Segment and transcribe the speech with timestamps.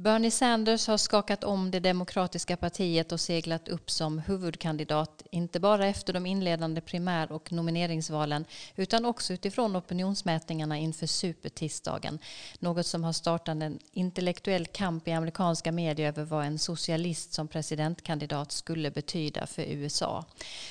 [0.00, 5.86] Bernie Sanders har skakat om det demokratiska partiet och seglat upp som huvudkandidat, inte bara
[5.86, 8.44] efter de inledande primär och nomineringsvalen,
[8.76, 12.18] utan också utifrån opinionsmätningarna inför supertisdagen.
[12.58, 17.48] Något som har startat en intellektuell kamp i amerikanska medier över vad en socialist som
[17.48, 20.24] presidentkandidat skulle betyda för USA.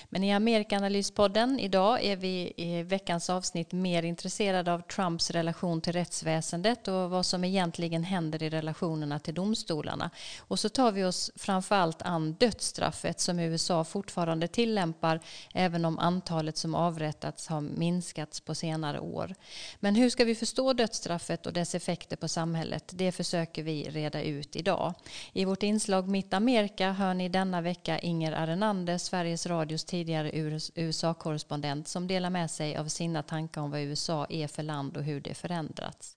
[0.09, 5.93] Men i Amerikanalyspodden idag är vi i veckans avsnitt mer intresserade av Trumps relation till
[5.93, 10.09] rättsväsendet och vad som egentligen händer i relationerna till domstolarna.
[10.39, 15.19] Och så tar vi oss framförallt an dödsstraffet som USA fortfarande tillämpar
[15.53, 19.35] även om antalet som avrättats har minskats på senare år.
[19.79, 22.91] Men hur ska vi förstå dödsstraffet och dess effekter på samhället?
[22.95, 24.93] Det försöker vi reda ut idag.
[25.33, 30.31] I vårt inslag Mitt Amerika hör ni denna vecka Inger Arenander, Sveriges Radios tidigare
[30.75, 35.03] USA-korrespondent som delar med sig av sina tankar om vad USA är för land och
[35.03, 36.16] hur det förändrats.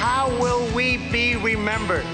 [0.00, 2.06] How will we be remembered?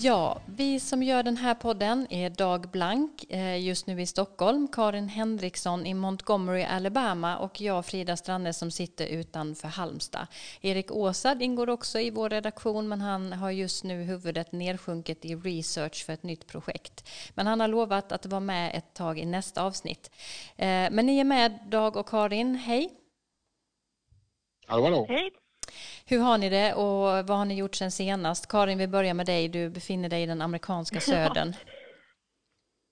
[0.00, 4.68] Ja, vi som gör den här podden är Dag Blank, eh, just nu i Stockholm,
[4.68, 10.26] Karin Henriksson i Montgomery, Alabama och jag, Frida Stranne, som sitter utanför Halmstad.
[10.60, 15.34] Erik Åsad ingår också i vår redaktion, men han har just nu huvudet nedsjunket i
[15.34, 17.08] research för ett nytt projekt.
[17.34, 20.10] Men han har lovat att vara med ett tag i nästa avsnitt.
[20.56, 22.54] Eh, men ni är med, Dag och Karin.
[22.54, 22.90] Hej!
[24.66, 25.06] Hallå, hallå!
[25.08, 25.30] Hej!
[26.06, 28.48] Hur har ni det och vad har ni gjort sen senast?
[28.48, 29.48] Karin, vi börjar med dig.
[29.48, 31.54] Du befinner dig i den amerikanska södern.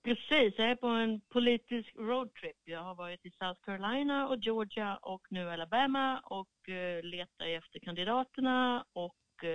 [0.07, 2.57] Precis, jag är på en politisk roadtrip.
[2.65, 7.79] Jag har varit i South Carolina och Georgia och nu Alabama och uh, letar efter
[7.79, 9.49] kandidaterna och uh,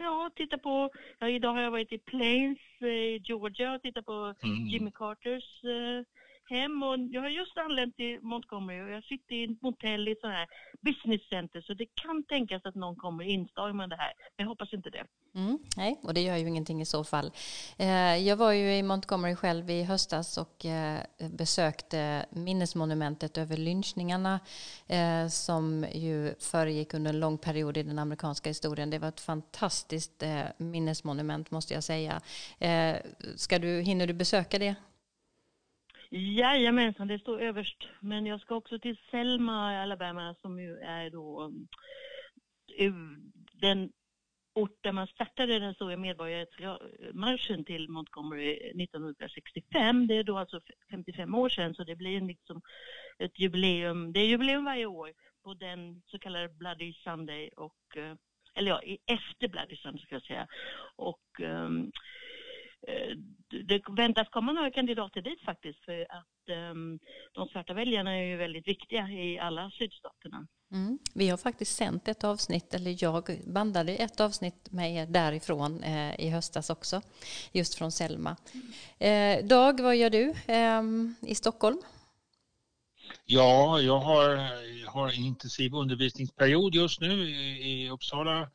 [0.00, 4.34] ja, titta på, ja, idag har jag varit i Plains i Georgia och tittat på
[4.42, 4.66] mm.
[4.66, 6.02] Jimmy Carters uh,
[6.50, 10.12] hem och jag har just anlänt till Montgomery och jag sitter i ett motell i
[10.12, 10.46] ett sånt här
[10.80, 14.12] business center så det kan tänkas att någon kommer instormande här.
[14.36, 15.04] Men jag hoppas inte det.
[15.34, 17.32] Mm, nej, och det gör ju ingenting i så fall.
[17.78, 24.40] Eh, jag var ju i Montgomery själv i höstas och eh, besökte minnesmonumentet över lynchningarna
[24.86, 28.90] eh, som ju föregick under en lång period i den amerikanska historien.
[28.90, 30.22] Det var ett fantastiskt
[30.56, 32.20] minnesmonument måste jag säga.
[33.36, 34.74] Ska du, hinner du besöka det?
[36.16, 37.88] Jajamensan, det står överst.
[38.00, 41.42] Men jag ska också till Selma i Alabama som ju är då
[42.78, 43.92] um, den
[44.54, 48.52] ort där man startade den stora medborgarrättsmarschen till Montgomery
[48.82, 50.06] 1965.
[50.06, 50.60] Det är då alltså
[50.90, 52.60] 55 år sedan så det blir liksom
[53.18, 54.12] ett jubileum.
[54.12, 55.12] Det är jubileum varje år
[55.44, 58.14] på den så kallade Bloody Sunday och eh,
[58.54, 60.46] eller ja, efter Bloody Sunday ska jag säga.
[60.96, 61.92] Och um,
[63.66, 66.98] det väntas komma några kandidater dit faktiskt för att um,
[67.32, 70.46] de svarta väljarna är ju väldigt viktiga i alla sydstaterna.
[70.72, 70.98] Mm.
[71.14, 76.20] Vi har faktiskt sänt ett avsnitt, eller jag bandade ett avsnitt med er därifrån eh,
[76.20, 77.00] i höstas också,
[77.52, 78.36] just från Selma.
[78.98, 80.82] Eh, Dag, vad gör du eh,
[81.30, 81.82] i Stockholm?
[83.24, 84.36] Ja, jag har,
[84.86, 88.50] har en intensiv undervisningsperiod just nu i, i Uppsala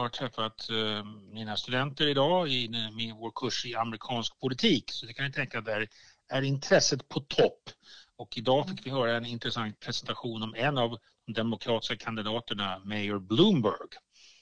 [0.00, 4.90] har träffat eh, mina studenter idag i min, vår kurs i amerikansk politik.
[4.90, 5.88] Så det kan ni tänka där
[6.28, 7.70] är intresset på topp.
[8.16, 13.18] Och idag fick vi höra en intressant presentation om en av de demokratiska kandidaterna, Mayor
[13.18, 13.88] Bloomberg.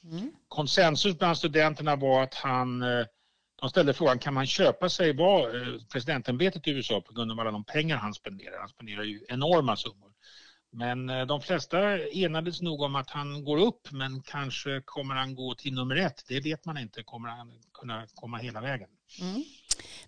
[0.04, 0.32] Mm.
[0.48, 3.06] Konsensus bland studenterna var att han eh,
[3.60, 7.41] de ställde frågan, kan man köpa sig vara eh, presidentämbetet i USA på grund av
[7.41, 8.59] alla de pengar han spenderar?
[8.59, 10.14] Han spenderar ju enorma summor.
[10.77, 15.34] Men eh, de flesta enades nog om att han går upp men kanske kommer han
[15.34, 16.25] gå till nummer ett.
[16.28, 17.03] Det vet man inte.
[17.03, 17.53] Kommer han
[17.84, 18.89] kunna komma hela vägen?
[19.21, 19.45] Mm.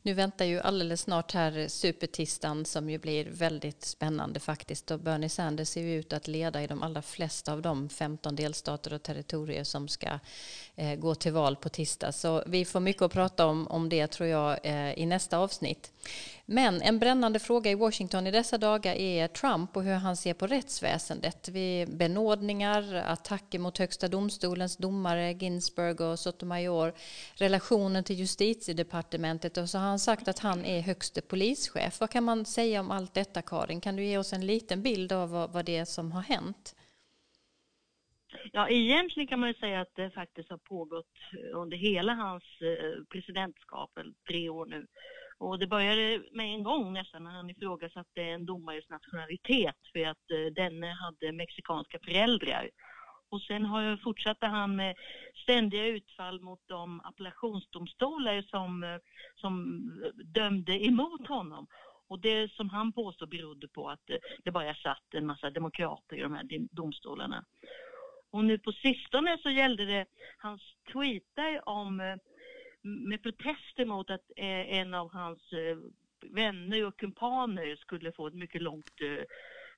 [0.02, 4.90] Nu väntar ju alldeles snart här supertisdagen som ju blir väldigt spännande faktiskt.
[4.90, 8.37] Och Bernie Sanders ser ju ut att leda i de allra flesta av de 15
[8.37, 10.19] delstater och territorier som ska
[10.76, 12.12] eh, gå till val på tisdag.
[12.12, 15.93] Så vi får mycket att prata om, om det tror jag eh, i nästa avsnitt.
[16.49, 20.34] Men en brännande fråga i Washington i dessa dagar är Trump och hur han ser
[20.34, 21.49] på rättsväsendet.
[21.49, 26.94] Vid benådningar, attacker mot högsta domstolens domare Ginsburg och Sotomayor,
[27.66, 32.00] informationen till justitiedepartementet och så har han sagt att han är högste polischef.
[32.00, 33.80] Vad kan man säga om allt detta Karin?
[33.80, 36.74] Kan du ge oss en liten bild av vad, vad det är som har hänt?
[38.52, 41.16] Ja, egentligen kan man ju säga att det faktiskt har pågått
[41.54, 44.86] under hela hans eh, presidentskap, eller tre år nu.
[45.38, 50.30] Och det började med en gång nästan när han ifrågasatte en domares nationalitet för att
[50.30, 52.70] eh, denne hade mexikanska föräldrar.
[53.28, 54.96] Och sen har, fortsatte han med
[55.43, 58.99] ständiga utfall mot de appellationsdomstolar som,
[59.34, 59.82] som
[60.14, 61.67] dömde emot honom.
[62.08, 64.11] Och det som han påstår berodde på att
[64.44, 67.44] det bara satt en massa demokrater i de här domstolarna.
[68.31, 70.06] Och nu på sistone så gällde det
[70.38, 70.62] hans
[70.93, 72.19] tweetar om
[72.87, 75.76] med protester mot att eh, en av hans eh,
[76.20, 79.25] vänner och kumpaner skulle få ett mycket långt eh,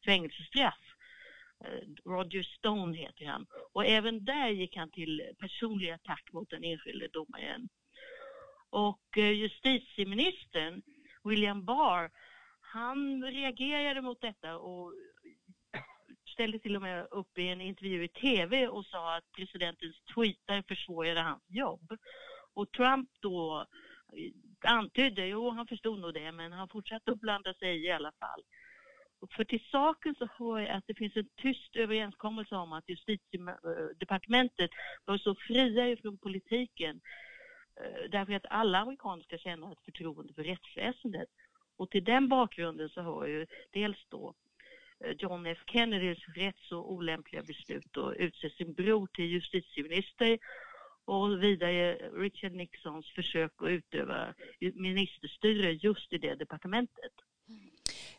[0.04, 0.97] fängelsestraff.
[1.64, 3.46] Eh, Roger Stone heter han.
[3.72, 7.68] Och även där gick han till personlig attack mot den enskilde domaren.
[8.70, 10.82] Och eh, justitieministern
[11.24, 12.10] William Barr,
[12.60, 14.92] han reagerade mot detta och
[16.32, 20.62] ställde till och med upp i en intervju i tv och sa att presidentens tweetar
[20.68, 21.92] försvårade hans jobb.
[22.54, 23.66] Och Trump då
[24.12, 28.12] eh, antydde, jo han förstod nog det, men han fortsatte att blanda sig i alla
[28.12, 28.42] fall.
[29.30, 34.70] För till saken så hör jag att det finns en tyst överenskommelse om att justitiedepartementet
[35.04, 37.00] var så fria ifrån politiken
[37.80, 41.28] eh, därför att alla amerikaner ska känna ett förtroende för rättsväsendet.
[41.76, 44.34] Och till den bakgrunden så hör ju dels då
[45.04, 50.38] eh, John F Kennedys rätt så olämpliga beslut att utse sin bror till justitieminister
[51.04, 54.34] och vidare Richard Nixons försök att utöva
[54.74, 57.12] ministerstyre just i det departementet.
[57.48, 57.70] Mm.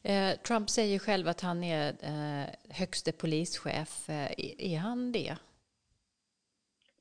[0.03, 4.09] Eh, Trump säger själv att han är eh, högste polischef.
[4.09, 5.37] Eh, är han det?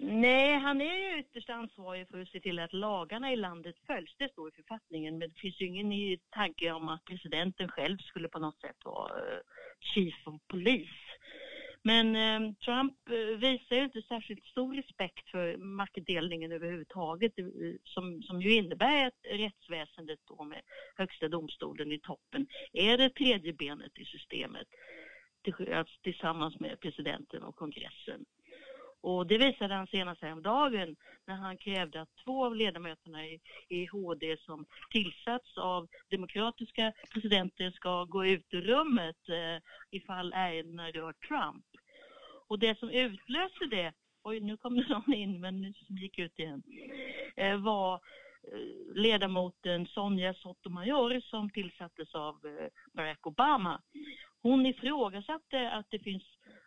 [0.01, 4.15] Nej, han är ju ytterst ansvarig för att se till att lagarna i landet följs.
[4.19, 8.29] Det står i författningen, men det finns ju ingen tanke om att presidenten själv skulle
[8.29, 9.41] på något sätt vara uh,
[9.81, 11.08] chief of police.
[11.83, 12.95] Men ehm, eh, Trump
[13.39, 17.45] visar ju inte särskilt stor respekt för maktdelningen överhuvudtaget, eh,
[17.85, 20.61] som, som ju innebär att rättsväsendet då med
[20.97, 24.69] högsta domstolen i toppen är det tredje benet i systemet
[25.75, 28.25] alltså tillsammans med presidenten och kongressen.
[29.01, 30.97] Och det visade han senast häromdagen
[31.27, 37.71] när han krävde att två av ledamöterna i, i HD som tillsatts av demokratiska presidenter
[37.71, 41.65] ska gå ut ur rummet eh, ifall ärendena rör Trump.
[42.49, 43.93] Och det som utlöste det,
[44.23, 46.63] oj nu kom det någon in men nu gick ut igen,
[47.37, 53.83] eh, var eh, ledamoten Sonja Sotomayor som tillsattes av eh, Barack Obama.
[54.43, 56.23] Hon ifrågasatte att det finns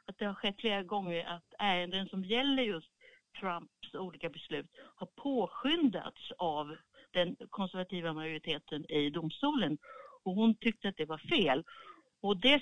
[0.06, 2.92] att det har skett flera gånger att ärenden som gäller just
[3.39, 6.75] Trumps olika beslut har påskyndats av
[7.12, 9.77] den konservativa majoriteten i domstolen.
[10.24, 11.63] Och hon tyckte att det var fel.
[12.22, 12.62] Och det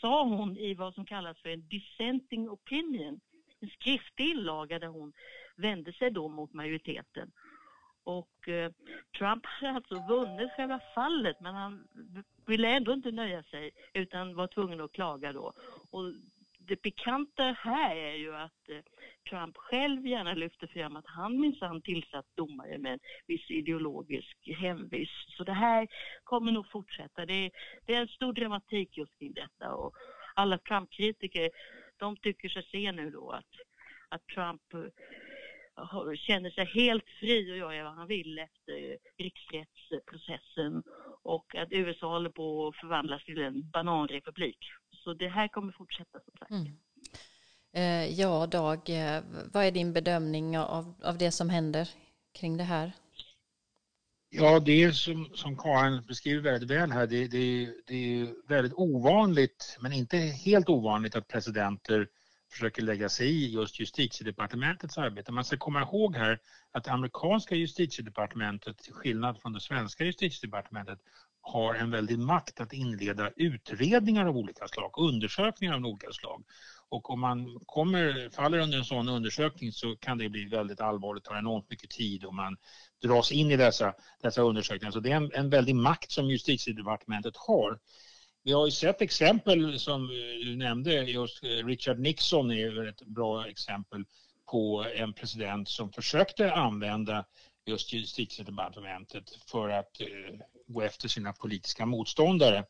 [0.00, 3.20] sa hon i vad som kallas för en dissenting opinion,
[3.60, 5.12] en skriftlig inlaga där hon
[5.56, 7.32] vände sig då mot majoriteten.
[8.04, 8.72] Och eh,
[9.18, 11.88] Trump hade alltså vunnit själva fallet men han
[12.46, 15.52] ville ändå inte nöja sig utan var tvungen att klaga då.
[15.90, 16.14] Och
[16.66, 18.82] det pikanta här är ju att eh,
[19.30, 25.36] Trump själv gärna lyfter fram att han minsann tillsatt domare med en viss ideologisk hemvist.
[25.36, 25.88] Så det här
[26.24, 27.26] kommer nog fortsätta.
[27.26, 27.50] Det är,
[27.86, 29.94] det är en stor dramatik just kring detta och
[30.34, 31.50] alla Trump-kritiker
[31.96, 33.54] de tycker sig se nu då att,
[34.08, 40.82] att Trump eh, känner sig helt fri och gör vad han vill efter riksrättsprocessen
[41.22, 44.58] och att USA håller på att förvandlas till en bananrepublik.
[45.04, 46.50] Så det här kommer fortsätta som sagt.
[46.50, 46.76] Mm.
[47.74, 51.88] Eh, ja, Dag, eh, vad är din bedömning av, av det som händer
[52.32, 52.92] kring det här?
[54.34, 58.72] Ja, det är som, som Karin beskriver väldigt väl här, det, det, det är väldigt
[58.74, 62.08] ovanligt, men inte helt ovanligt att presidenter
[62.52, 65.32] försöker lägga sig i just justitiedepartementets arbete.
[65.32, 66.38] Man ska komma ihåg här
[66.72, 70.98] att det amerikanska justitiedepartementet, till skillnad från det svenska justitiedepartementet,
[71.40, 76.44] har en väldig makt att inleda utredningar av olika slag, undersökningar av olika slag.
[76.88, 81.24] Och om man kommer, faller under en sån undersökning så kan det bli väldigt allvarligt,
[81.24, 82.56] tar enormt mycket tid och man
[83.02, 84.92] dras in i dessa, dessa undersökningar.
[84.92, 87.78] Så det är en, en väldig makt som justitiedepartementet har.
[88.44, 93.02] Vi har ju sett exempel som eh, du nämnde, just eh, Richard Nixon är ett
[93.02, 94.04] bra exempel
[94.50, 97.24] på en president som försökte använda
[97.66, 100.06] just justitiedepartementet för att eh,
[100.66, 102.64] gå efter sina politiska motståndare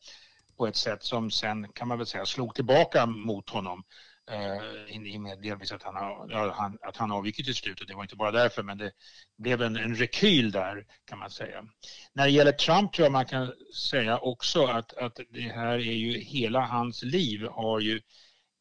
[0.57, 3.83] på ett sätt som sen kan man väl säga slog tillbaka mot honom.
[4.31, 5.95] Uh, i med delvis att han,
[6.29, 8.91] ja, han, att han avgick till slut och det var inte bara därför men det
[9.37, 11.65] blev en, en rekyl där kan man säga.
[12.13, 15.93] När det gäller Trump tror jag man kan säga också att, att det här är
[15.93, 18.01] ju hela hans liv har ju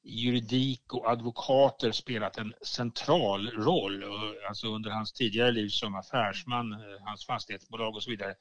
[0.05, 4.05] juridik och advokater spelat en central roll,
[4.49, 8.35] alltså under hans tidigare liv som affärsman, eh, hans fastighetsbolag och så vidare.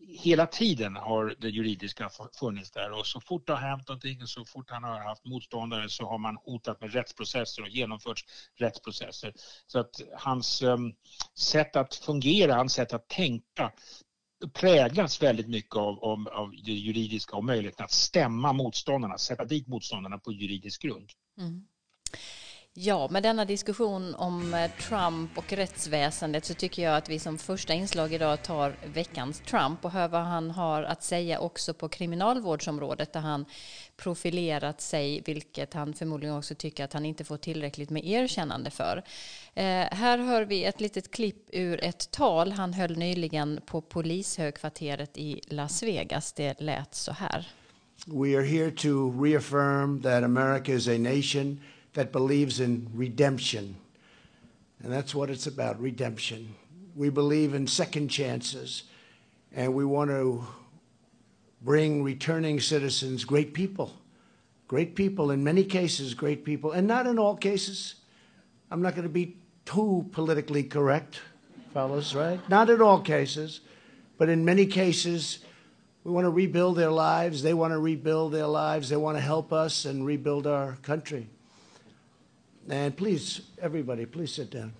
[0.00, 4.28] Hela tiden har det juridiska funnits där och så fort det har hänt någonting och
[4.28, 8.24] så fort han har haft motståndare så har man hotat med rättsprocesser och genomfört
[8.54, 9.32] rättsprocesser.
[9.66, 10.94] Så att hans um,
[11.34, 13.72] sätt att fungera, hans sätt att tänka
[14.52, 19.66] präglas väldigt mycket av, av, av det juridiska och möjligheten att stämma motståndarna, sätta dit
[19.66, 21.10] motståndarna på juridisk grund.
[21.38, 21.66] Mm.
[22.78, 27.38] Ja, med denna diskussion om eh, Trump och rättsväsendet så tycker jag att vi som
[27.38, 31.88] första inslag idag tar veckans Trump och hör vad han har att säga också på
[31.88, 33.44] kriminalvårdsområdet där han
[33.96, 39.02] profilerat sig, vilket han förmodligen också tycker att han inte får tillräckligt med erkännande för.
[39.54, 45.18] Eh, här hör vi ett litet klipp ur ett tal han höll nyligen på polishögkvarteret
[45.18, 46.32] i Las Vegas.
[46.32, 47.48] Det lät så här.
[48.06, 51.60] We are here to reaffirm that America is a nation
[51.96, 53.74] that believes in redemption.
[54.82, 56.54] And that's what it's about redemption.
[56.94, 58.82] We believe in second chances,
[59.50, 60.46] and we want to
[61.62, 63.94] bring returning citizens great people.
[64.68, 67.94] Great people, in many cases, great people, and not in all cases.
[68.70, 71.20] I'm not going to be too politically correct,
[71.72, 72.40] fellas, right?
[72.50, 73.60] Not in all cases,
[74.18, 75.38] but in many cases,
[76.04, 77.42] we want to rebuild their lives.
[77.42, 78.90] They want to rebuild their lives.
[78.90, 81.30] They want to help us and rebuild our country.
[82.68, 84.72] And please, everybody, please sit down.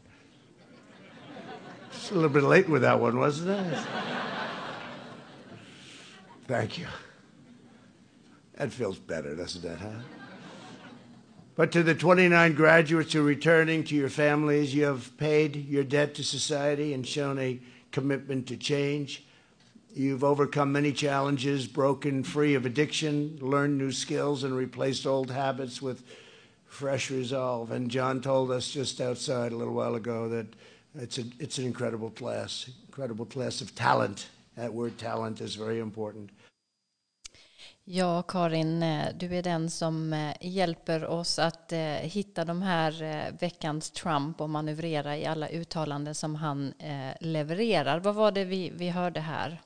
[1.93, 3.78] It's a little bit late with that one, wasn't it?
[6.49, 6.87] Thank you.
[8.55, 9.88] That feels better, doesn't it, huh?
[11.55, 15.85] But to the 29 graduates who are returning to your families, you have paid your
[15.85, 17.61] debt to society and shown a
[17.93, 19.25] commitment to change.
[19.95, 25.81] You've overcome many challenges, broken free of addiction, learned new skills, and replaced old habits
[25.81, 26.05] with
[26.68, 27.70] fresh resolve.
[27.70, 30.46] And John told us just outside a little while ago that
[30.94, 34.28] it's, a, it's an incredible class, incredible class of talent.
[34.56, 36.30] That word talent is very important.
[37.88, 42.92] Ja, Karin, eh, du är den som eh, hjälper oss att eh, hitta de här
[43.40, 46.73] veckans Trump och manövrera i alla uttalanden som han
[47.20, 48.00] levererar.
[48.00, 49.58] Vad var det vi, vi hörde här?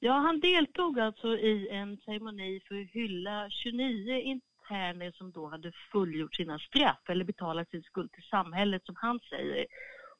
[0.00, 5.72] Ja, han deltog alltså i en ceremoni för att hylla 29 interner som då hade
[5.92, 9.66] fullgjort sina straff eller betalat sin skuld till samhället som han säger.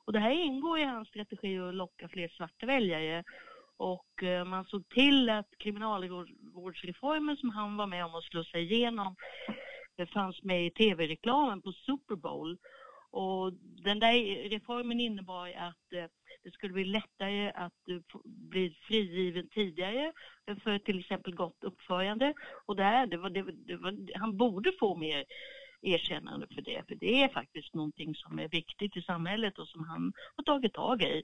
[0.05, 3.25] Och det här ingår i hans strategi att locka fler svarta väljare.
[3.77, 9.17] Och eh, man såg till att kriminalvårdsreformen som han var med om att slussa igenom
[9.97, 12.59] det fanns med i tv-reklamen på Super Bowl.
[13.11, 13.53] Och
[13.85, 16.05] den där reformen innebar att eh,
[16.49, 17.73] det skulle bli lättare att
[18.25, 20.13] bli frigiven tidigare
[20.63, 22.35] för till exempel gott uppförande.
[22.67, 25.25] Och där, det var, det, det var, han borde få mer
[25.83, 29.85] erkännande för det, för det är faktiskt någonting som är viktigt i samhället och som
[29.85, 31.23] han har tagit tag i.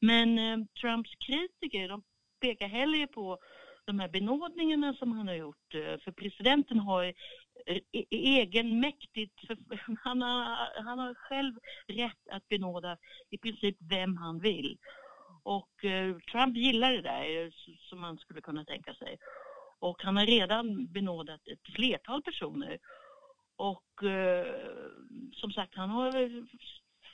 [0.00, 2.02] Men eh, Trumps kritiker, de
[2.40, 3.38] pekar hellre på
[3.84, 5.74] de här benådningarna som han har gjort.
[5.74, 7.12] Eh, för presidenten har
[8.10, 9.40] egenmäktigt,
[10.04, 11.54] han har, han har själv
[11.86, 12.96] rätt att benåda
[13.30, 14.78] i princip vem han vill.
[15.42, 19.18] Och eh, Trump gillar det där, eh, som man skulle kunna tänka sig.
[19.78, 22.78] Och han har redan benådat ett flertal personer.
[23.56, 24.46] Och eh,
[25.32, 26.12] som sagt, han har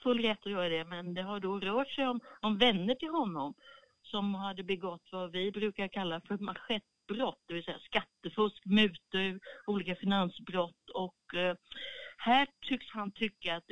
[0.03, 3.09] full rätt att göra det, men det har då rört sig om, om vänner till
[3.09, 3.55] honom
[4.03, 9.41] som hade begått vad vi brukar kalla för manschettbrott, det vill säga skattefusk, mutor,
[9.83, 11.57] olika finansbrott och eh,
[12.17, 13.65] här tycks han tycka att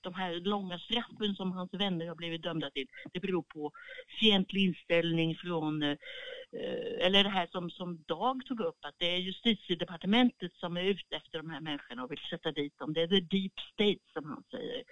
[0.00, 3.72] de här långa straffen som hans vänner har blivit dömda till, det beror på
[4.20, 5.96] fientlig inställning från, eh,
[6.52, 10.82] eh, eller det här som, som Dag tog upp, att det är justitiedepartementet som är
[10.82, 12.92] ute efter de här människorna och vill sätta dit dem.
[12.92, 14.82] Det är the deep state som han säger.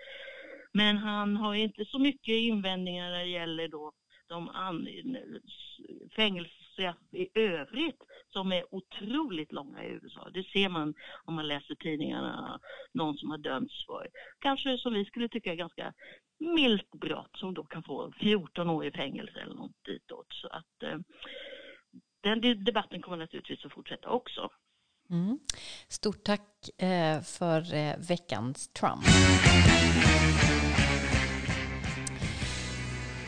[0.72, 3.92] Men han har inte så mycket invändningar när det gäller då
[4.28, 4.48] de
[6.82, 10.30] straff i övrigt som är otroligt långa i USA.
[10.34, 12.60] Det ser man om man läser tidningarna,
[12.92, 14.08] någon som har dömts för
[14.38, 15.92] kanske som vi skulle tycka är ganska
[16.38, 20.26] milt brott som då kan få 14 år i fängelse eller något ditåt.
[20.30, 20.98] Så att eh,
[22.20, 24.50] den debatten kommer naturligtvis att fortsätta också.
[25.10, 25.38] Mm.
[25.88, 29.04] Stort tack eh, för eh, veckans Trump.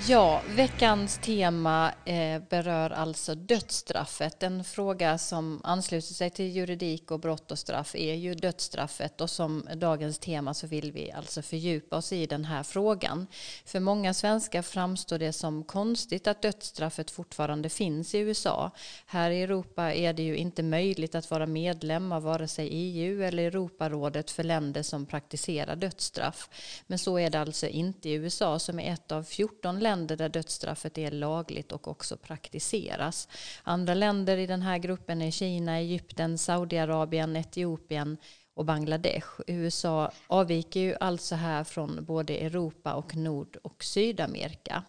[0.09, 4.43] Ja, veckans tema eh, berör alltså dödsstraffet.
[4.43, 9.31] En fråga som ansluter sig till juridik och brott och straff är ju dödsstraffet och
[9.31, 13.27] som dagens tema så vill vi alltså fördjupa oss i den här frågan.
[13.65, 18.71] För många svenskar framstår det som konstigt att dödsstraffet fortfarande finns i USA.
[19.07, 23.23] Här i Europa är det ju inte möjligt att vara medlem av vare sig EU
[23.23, 26.49] eller Europarådet för länder som praktiserar dödsstraff.
[26.87, 30.29] Men så är det alltså inte i USA som är ett av 14 länder där
[30.29, 33.29] dödsstraffet är lagligt och också praktiseras.
[33.63, 38.17] Andra länder i den här gruppen är Kina, Egypten, Saudiarabien, Etiopien
[38.55, 39.29] och Bangladesh.
[39.47, 44.83] USA avviker ju alltså här från både Europa och Nord och Sydamerika.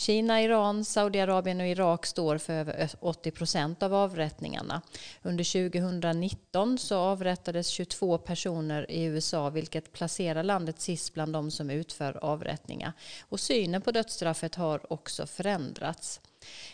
[0.00, 4.82] Kina, Iran, Saudiarabien och Irak står för över 80 procent av avrättningarna.
[5.22, 11.70] Under 2019 så avrättades 22 personer i USA vilket placerar landet sist bland de som
[11.70, 12.92] utför avrättningar.
[13.20, 16.20] Och synen på dödsstraffet har också förändrats.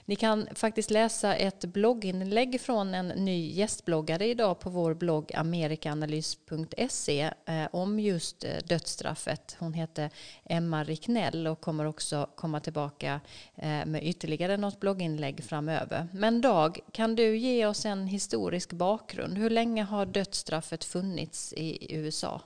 [0.05, 7.31] Ni kan faktiskt läsa ett blogginlägg från en ny gästbloggare idag på vår blogg amerikaanalys.se
[7.47, 9.57] eh, om just eh, dödsstraffet.
[9.59, 10.11] Hon heter
[10.45, 13.21] Emma Ricknell och kommer också komma tillbaka
[13.55, 16.09] eh, med ytterligare något blogginlägg framöver.
[16.13, 19.39] Men Dag, kan du ge oss en historisk bakgrund?
[19.39, 22.41] Hur länge har dödsstraffet funnits i USA?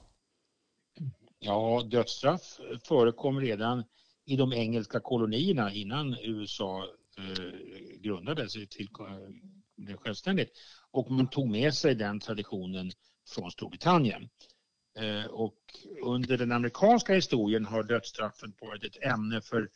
[1.38, 3.84] Ja, dödsstraff förekom redan
[4.26, 6.86] i de engelska kolonierna innan USA
[7.20, 9.18] Eh, grundades till eh,
[9.76, 10.50] blev självständigt.
[10.90, 12.90] Och man tog med sig den traditionen
[13.34, 14.28] från Storbritannien.
[14.98, 15.58] Eh, och
[16.02, 19.68] under den amerikanska historien har dödsstraffet varit ett ämne för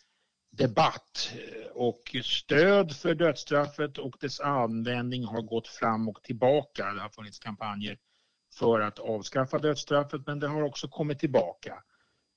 [0.51, 1.33] debatt
[1.75, 6.93] och stöd för dödsstraffet och dess användning har gått fram och tillbaka.
[6.93, 7.99] Det har funnits kampanjer
[8.59, 11.83] för att avskaffa dödsstraffet men det har också kommit tillbaka.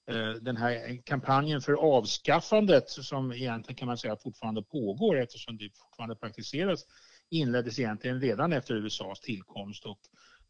[0.10, 5.70] Eh, den här kampanjen för avskaffandet som egentligen kan man säga fortfarande pågår eftersom det
[5.76, 6.86] fortfarande praktiseras
[7.30, 10.00] inleddes egentligen redan efter USAs tillkomst och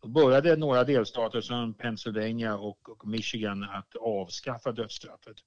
[0.01, 5.37] då började några delstater som Pennsylvania och Michigan att avskaffa dödsstraffet.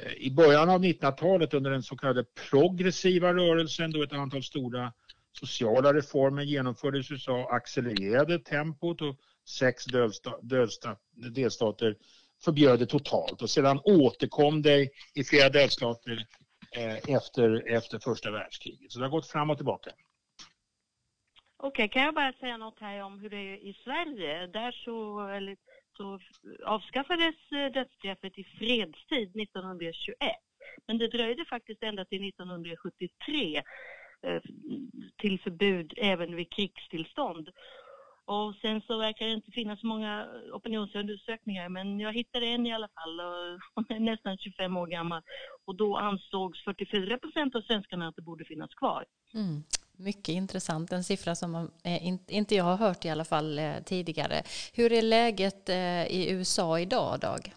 [0.00, 4.92] Eh, I början av 1900-talet under den så kallade progressiva rörelsen då ett antal stora
[5.32, 9.16] sociala reformer genomfördes i USA accelererade tempot och
[9.48, 9.84] sex
[11.22, 11.96] delstater
[12.46, 16.16] förbjöd det totalt och sedan återkom det i flera delstater
[16.76, 18.92] eh, efter, efter första världskriget.
[18.92, 19.90] Så det har gått fram och tillbaka.
[21.58, 24.46] Okej, okay, kan jag bara säga något här om hur det är i Sverige?
[24.46, 25.56] Där så, eller,
[25.96, 26.18] så
[26.64, 30.16] avskaffades eh, dödsstraffet i fredstid 1921.
[30.86, 33.62] Men det dröjde faktiskt ända till 1973
[34.22, 34.40] eh,
[35.16, 37.48] till förbud även vid krigstillstånd.
[38.26, 42.72] Och sen så verkar det inte finnas så många opinionsundersökningar men jag hittade en i
[42.72, 45.22] alla fall och hon är nästan 25 år gammal
[45.64, 49.04] och då ansågs 44 procent av svenskarna att det borde finnas kvar.
[49.34, 49.62] Mm.
[49.96, 54.42] Mycket intressant, en siffra som eh, inte jag har hört i alla fall eh, tidigare.
[54.74, 57.52] Hur är läget eh, i USA idag, Dag?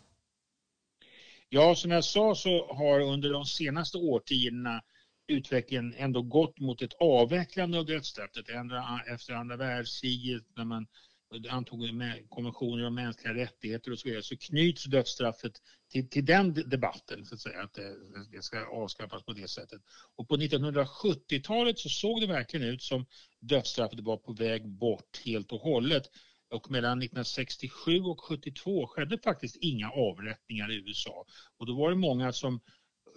[1.49, 4.81] Ja, som jag sa så har under de senaste årtiondena
[5.29, 8.45] utvecklingen ändå gått mot ett avvecklande av dödsstraffet
[9.13, 10.87] efter andra världskriget när man
[11.49, 11.79] antog
[12.29, 15.51] konventioner om mänskliga rättigheter och så vidare så knyts dödsstraffet
[15.91, 17.95] till, till den debatten så att säga att det,
[18.31, 19.81] det, ska avskaffas på det sättet.
[20.15, 23.05] Och på 1970-talet så såg det verkligen ut som
[23.39, 26.03] dödsstraffet var på väg bort helt och hållet.
[26.51, 31.25] Och mellan 1967 och 72 skedde faktiskt inga avrättningar i USA.
[31.57, 32.59] Och då var det många som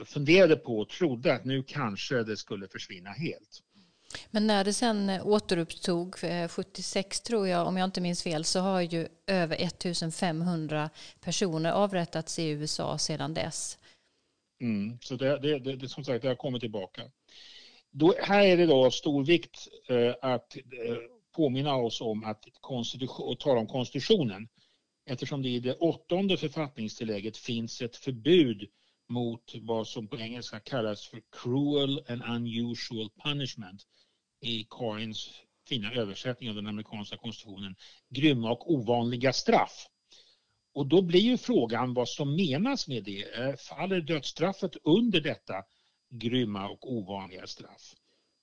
[0.04, 3.62] funderade på och trodde att nu kanske det skulle försvinna helt.
[4.30, 6.16] Men när det sen återupptog,
[6.48, 11.72] 76 eh, tror jag, om jag inte minns fel, så har ju över 1500 personer
[11.72, 13.78] avrättats i USA sedan dess.
[14.60, 17.02] Mm, så det, det, det, som sagt, det har kommit tillbaka.
[17.90, 20.96] Då, här är det då stor vikt eh, att eh,
[21.36, 24.48] påminna oss om att konstitution, och tala om konstitutionen
[25.06, 28.68] eftersom det i det åttonde författningstillägget finns ett förbud
[29.08, 33.82] mot vad som på engelska kallas för cruel and unusual punishment
[34.40, 35.30] i Karins
[35.68, 37.76] fina översättning av den amerikanska konstitutionen,
[38.08, 39.86] grymma och ovanliga straff.
[40.74, 43.38] Och då blir ju frågan vad som menas med det.
[43.38, 45.54] Eh, faller dödsstraffet under detta
[46.10, 47.94] grymma och ovanliga straff?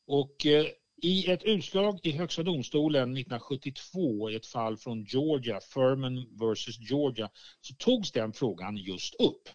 [0.08, 0.65] Och eh,
[1.02, 7.30] i ett utslag i Högsta domstolen 1972 i ett fall från Georgia, Furman versus Georgia,
[7.62, 9.50] så togs den frågan just upp.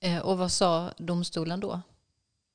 [0.00, 1.80] Eh, och vad sa domstolen då?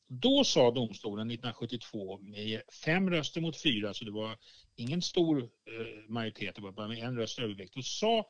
[0.07, 4.37] Då sa domstolen 1972 med fem röster mot fyra, så det var
[4.75, 7.73] ingen stor eh, majoritet, det var bara med en röst övervikt.
[7.73, 8.27] Då sa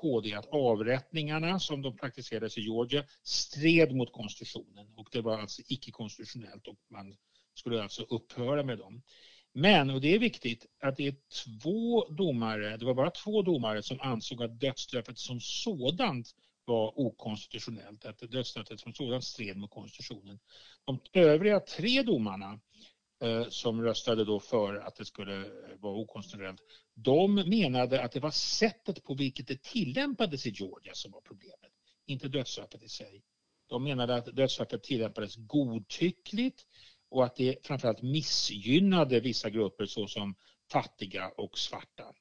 [0.00, 5.62] KD att avrättningarna som de praktiserades i Georgia stred mot konstitutionen och det var alltså
[5.68, 7.16] icke-konstitutionellt och man
[7.54, 9.02] skulle alltså upphöra med dem.
[9.52, 13.82] Men, och det är viktigt, att det är två domare, det var bara två domare
[13.82, 20.38] som ansåg att dödsstraffet som sådant var okonstitutionellt, att dödsstraffet som sådant stred mot konstitutionen.
[20.84, 22.60] De övriga tre domarna
[23.22, 26.60] eh, som röstade då för att det skulle eh, vara okonstitutionellt,
[26.94, 31.72] de menade att det var sättet på vilket det tillämpades i Georgia som var problemet,
[32.06, 33.22] inte dödsstraffet i sig.
[33.66, 36.66] De menade att dödsstraffet tillämpades godtyckligt
[37.08, 40.34] och att det framförallt missgynnade vissa grupper såsom
[40.72, 42.12] fattiga och svarta.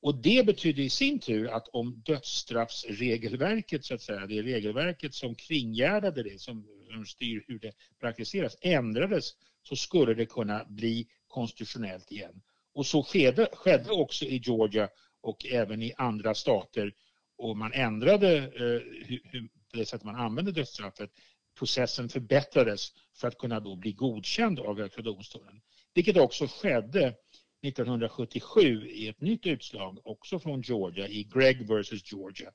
[0.00, 5.34] Och det betyder i sin tur att om dödsstraffsregelverket, så att säga, det regelverket som
[5.34, 12.12] kringgärdade det, som, som styr hur det praktiseras, ändrades så skulle det kunna bli konstitutionellt
[12.12, 12.42] igen.
[12.74, 14.88] Och så skedde, skedde också i Georgia
[15.20, 16.94] och även i andra stater
[17.36, 21.10] och man ändrade eh, hur, det sätt man använde dödsstraffet.
[21.58, 25.60] Processen förbättrades för att kunna då bli godkänd av Högsta domstolen.
[25.94, 27.14] Vilket också skedde
[27.62, 32.52] 1977 i ett nytt utslag, också från Georgia, i Gregg vs Georgia.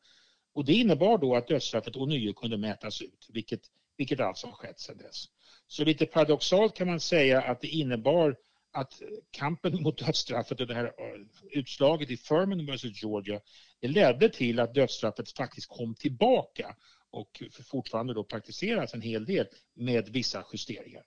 [0.53, 3.61] Och det innebar då att dödsstraffet ånyo kunde mätas ut, vilket,
[3.97, 5.25] vilket alltså har skett sedan dess.
[5.67, 8.35] Så lite paradoxalt kan man säga att det innebar
[8.71, 13.41] att kampen mot dödsstraffet och det här eh, utslaget i Furman vs Georgia,
[13.79, 16.75] det ledde till att dödsstraffet faktiskt kom tillbaka
[17.11, 21.03] och fortfarande då praktiseras en hel del med vissa justeringar.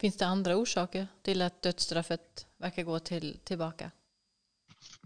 [0.00, 3.90] Finns det andra orsaker till att dödsstraffet verkar gå till, tillbaka?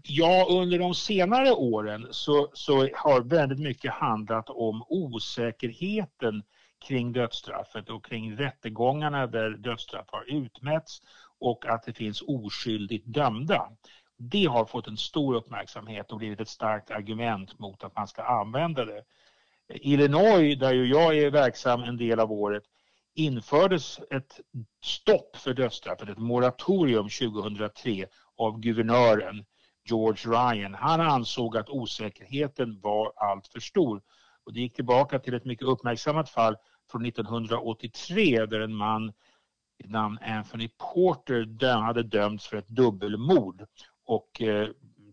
[0.03, 6.43] Ja, under de senare åren så, så har väldigt mycket handlat om osäkerheten
[6.87, 11.01] kring dödsstraffet och kring rättegångarna där dödsstraff har utmätts
[11.39, 13.71] och att det finns oskyldigt dömda.
[14.17, 18.23] Det har fått en stor uppmärksamhet och blivit ett starkt argument mot att man ska
[18.23, 19.03] använda det.
[19.73, 22.63] Illinois, där ju jag är verksam en del av året,
[23.13, 24.39] infördes ett
[24.83, 28.05] stopp för dödsstraffet, ett moratorium 2003
[28.37, 29.45] av guvernören
[29.83, 30.73] George Ryan.
[30.73, 34.01] Han ansåg att osäkerheten var alltför stor.
[34.45, 36.55] Och det gick tillbaka till ett mycket uppmärksammat fall
[36.91, 39.13] från 1983 där en man
[39.77, 43.65] vid namn Anthony Porter hade dömts för ett dubbelmord
[44.05, 44.67] och eh,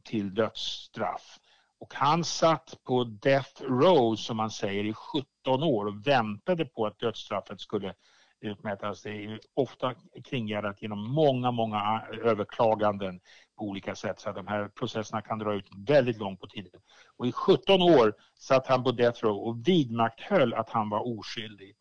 [0.05, 1.39] till dödsstraff.
[1.81, 6.87] Och han satt på death row som man säger i 17 år och väntade på
[6.87, 7.95] att dödsstraffet skulle
[8.41, 9.03] utmätas.
[9.03, 13.21] Det är ofta kringgärdat genom många, många eh, överklaganden
[13.59, 16.81] på olika sätt så att de här processerna kan dra ut väldigt långt på tiden.
[17.17, 21.75] Och i 17 år satt han på death row och vidmakthöll att han var oskyldig.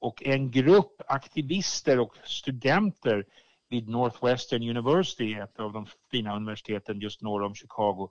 [0.00, 3.24] Och en grupp aktivister och studenter
[3.68, 8.10] vid Northwestern University, ett av de fina universiteten just norr om Chicago,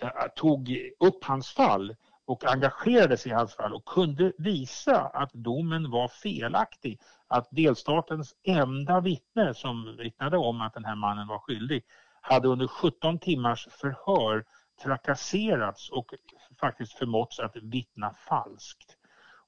[0.00, 5.32] Eh, tog upp hans fall och engagerade sig i hans fall och kunde visa att
[5.32, 7.00] domen var felaktig.
[7.28, 11.84] Att delstatens enda vittne som vittnade om att den här mannen var skyldig
[12.20, 14.44] hade under 17 timmars förhör
[14.82, 16.14] trakasserats och
[16.60, 18.96] faktiskt förmåtts att vittna falskt.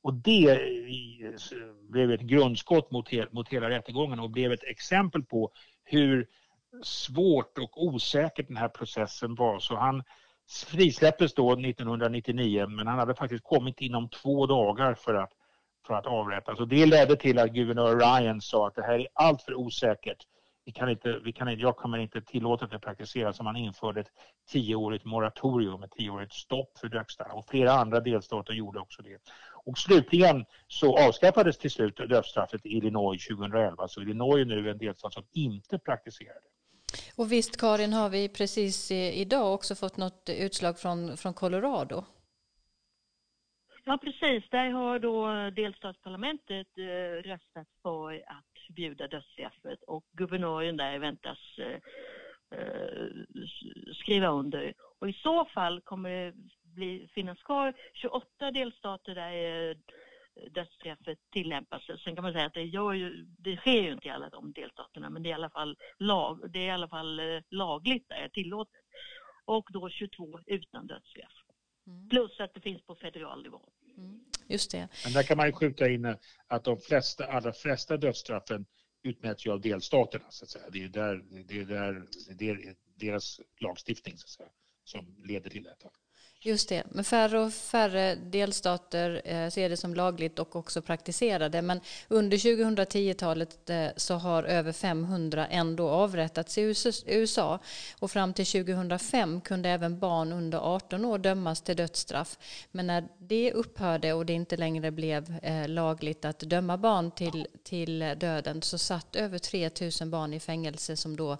[0.03, 5.53] Och det eh, blev ett grundskott mot, mot hela rättegången och blev ett exempel på
[5.85, 6.27] hur
[6.83, 9.59] svårt och osäkert den här processen var.
[9.59, 10.03] Så han
[10.51, 15.33] frisläpptes då 1999 men han hade faktiskt kommit inom två dagar för att,
[15.87, 16.61] för att avrättas.
[16.61, 20.27] Och det ledde till att guvernör Ryan sa att det här är allt för osäkert.
[20.65, 23.57] Vi kan inte, vi kan inte, jag kommer inte tillåta att det praktiseras som man
[23.57, 24.11] införde ett
[24.51, 27.33] tioårigt moratorium, ett tioårigt stopp för dödsstraff.
[27.33, 29.19] Och flera andra delstater gjorde också det.
[29.65, 33.89] Och slutligen så avskaffades till slut dödsstraffet i Illinois 2011.
[33.89, 36.50] Så Illinois är nu en delstat som inte praktiserar det.
[37.17, 42.05] Och visst Karin har vi precis idag också fått något utslag från, från Colorado.
[43.85, 50.99] Ja precis, där har då delstatsparlamentet eh, röstat för att förbjuda dödsstraffet och guvernören där
[50.99, 51.79] väntas eh,
[52.59, 53.09] eh
[54.03, 54.75] skriva under.
[54.99, 59.77] Och i så fall kommer det bli, finnas kvar 28 delstater där eh,
[60.51, 61.83] dödsstraffet tillämpas.
[62.05, 64.53] Sen kan man säga att det, gör ju, det sker ju inte i alla de
[64.53, 68.09] delstaterna men det är i alla fall, lag, det är i alla fall eh, lagligt
[68.09, 68.83] där, tillåtet.
[69.45, 71.33] Och då 22 utan dödsstraff.
[71.87, 72.09] Mm.
[72.09, 73.61] Plus att det finns på federal nivå.
[73.97, 74.21] Mm.
[74.49, 74.89] Just det.
[75.05, 78.67] Men där kan man ju skjuta in att de flesta, allra flesta dödsstraffen
[79.03, 80.71] utmäts ju av delstaterna så att säga.
[80.71, 82.07] Det är där, det är där
[82.39, 84.49] det är deras lagstiftning så att säga,
[84.85, 85.91] som leder till detta.
[86.43, 91.49] Just det, men färre och färre delstater eh, ser det som lagligt och också praktiserar
[91.49, 91.63] det.
[91.63, 96.75] Men under 2010-talet eh, så har över 500 ändå avrättats i
[97.07, 97.59] USA
[97.99, 102.39] och fram till 2005 kunde även barn under 18 år dömas till dödsstraff.
[102.71, 107.47] Men när det upphörde och det inte längre blev eh, lagligt att döma barn till,
[107.63, 111.37] till döden så satt över 3000 barn i fängelse som då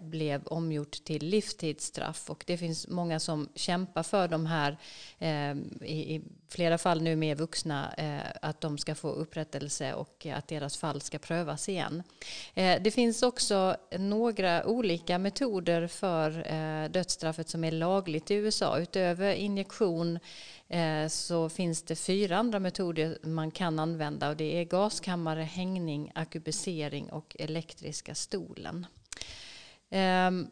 [0.00, 4.76] blev omgjort till livstidsstraff och det finns många som kämpar för för de här,
[5.18, 5.56] eh,
[5.88, 10.48] i, i, flera fall nu mer vuxna, eh, att de ska få upprättelse och att
[10.48, 12.02] deras fall ska prövas igen.
[12.54, 18.78] Eh, det finns också några olika metoder för eh, dödsstraffet som är lagligt i USA.
[18.78, 20.18] Utöver injektion
[20.68, 26.12] eh, så finns det fyra andra metoder man kan använda och det är gaskammare, hängning,
[26.14, 28.86] akubisering och elektriska stolen.
[29.90, 30.50] Um,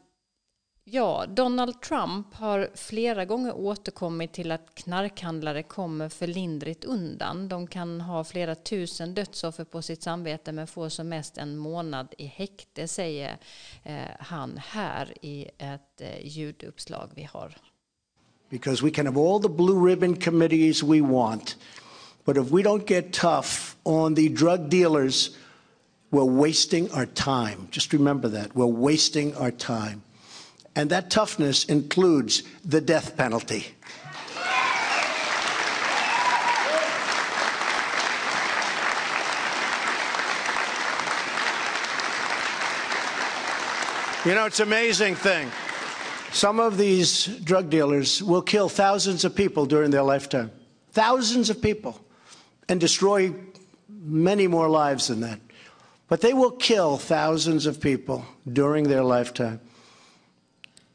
[0.86, 7.48] Ja, Donald Trump har flera gånger återkommit till att knarkhandlare kommer för lindrigt undan.
[7.48, 12.14] De kan ha flera tusen dödsoffer på sitt samvete men får som mest en månad
[12.18, 13.38] i häkte, säger
[13.82, 17.56] eh, han här i ett eh, ljuduppslag vi har.
[18.50, 21.56] Because we can have all the blue ribbon committees we want,
[22.24, 25.30] but if we don't get tough on the drug dealers,
[26.10, 27.68] we're wasting our time.
[27.70, 28.54] Just remember that.
[28.54, 30.02] We're wasting our time.
[30.76, 33.66] And that toughness includes the death penalty.
[44.24, 45.50] You know, it's an amazing thing.
[46.32, 50.50] Some of these drug dealers will kill thousands of people during their lifetime.
[50.92, 52.00] Thousands of people.
[52.68, 53.34] And destroy
[53.88, 55.40] many more lives than that.
[56.08, 59.60] But they will kill thousands of people during their lifetime.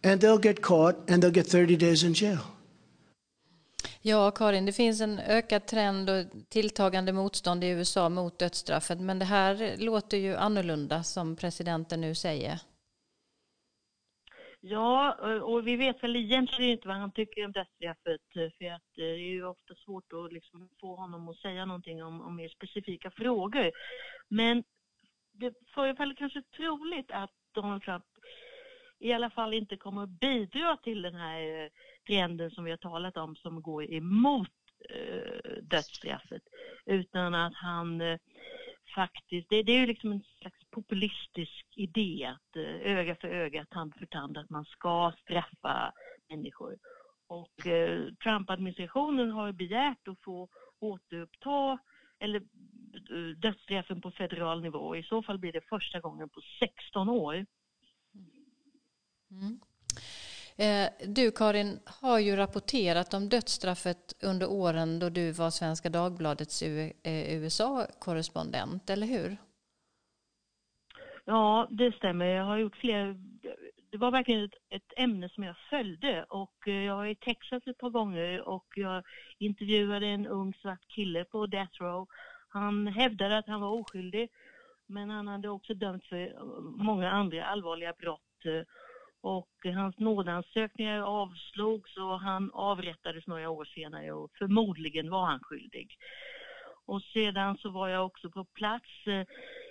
[0.03, 2.39] And they'll get caught and they'll get 30 days in jail.
[4.01, 9.19] Ja, Karin, det finns en ökad trend och tilltagande motstånd i USA mot dödsstraffet, men
[9.19, 12.59] det här låter ju annorlunda som presidenten nu säger.
[14.61, 19.01] Ja, och vi vet väl egentligen inte vad han tycker om dödsstraffet, för att det
[19.01, 23.11] är ju ofta svårt att liksom få honom att säga någonting om, om mer specifika
[23.11, 23.71] frågor.
[24.27, 24.63] Men
[25.31, 28.03] det förefaller kanske troligt att Donald Trump
[28.99, 31.69] i alla fall inte kommer att bidra till den här eh,
[32.07, 34.49] trenden som vi har talat om som går emot
[34.89, 36.41] eh, dödsstraffet.
[36.85, 38.17] Utan att han eh,
[38.95, 43.93] faktiskt, det, det, är ju liksom en slags populistisk idé att öga för öga, tand
[43.95, 45.93] för tand, att man ska straffa
[46.29, 46.77] människor.
[47.27, 51.77] Och eh, Trump-administrationen har begärt att få återuppta
[52.19, 52.41] eller
[53.35, 54.95] dödsstraffen på federal nivå.
[54.95, 57.45] I så fall blir det första gången på 16 år.
[59.31, 59.59] Mm.
[60.57, 66.61] Eh, du Karin har ju rapporterat om dödsstraffet under åren då du var Svenska Dagbladets
[66.61, 66.91] eh,
[67.35, 69.37] USA-korrespondent, eller hur?
[71.25, 72.25] Ja, det stämmer.
[72.25, 73.15] Jag har gjort fler...
[73.91, 77.67] Det var verkligen ett, ett ämne som jag följde och eh, jag var i Texas
[77.67, 79.03] ett par gånger och jag
[79.37, 82.07] intervjuade en ung svart kille på Death Row.
[82.49, 84.29] Han hävdade att han var oskyldig
[84.87, 86.33] men han hade också dömts för
[86.83, 88.65] många andra allvarliga brott
[89.21, 95.97] och hans nådansökningar avslogs och han avrättades några år senare och förmodligen var han skyldig.
[96.85, 99.25] Och sedan så var jag också på plats eh,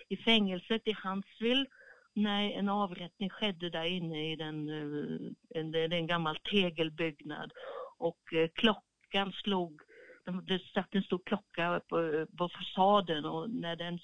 [0.09, 1.67] i fängelset i Huntsville
[2.15, 7.53] när en avrättning skedde där inne i den, eh, en, en gammal tegelbyggnad
[7.99, 9.83] och eh, klockan slog
[10.47, 13.99] det satt en stor klocka på, på fasaden och när den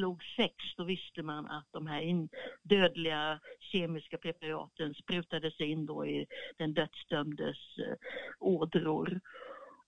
[0.00, 2.28] slog sex då visste man att de här
[2.62, 7.94] dödliga kemiska preparaten sprutades in då i den dödsdömdes eh,
[8.38, 9.20] ådror.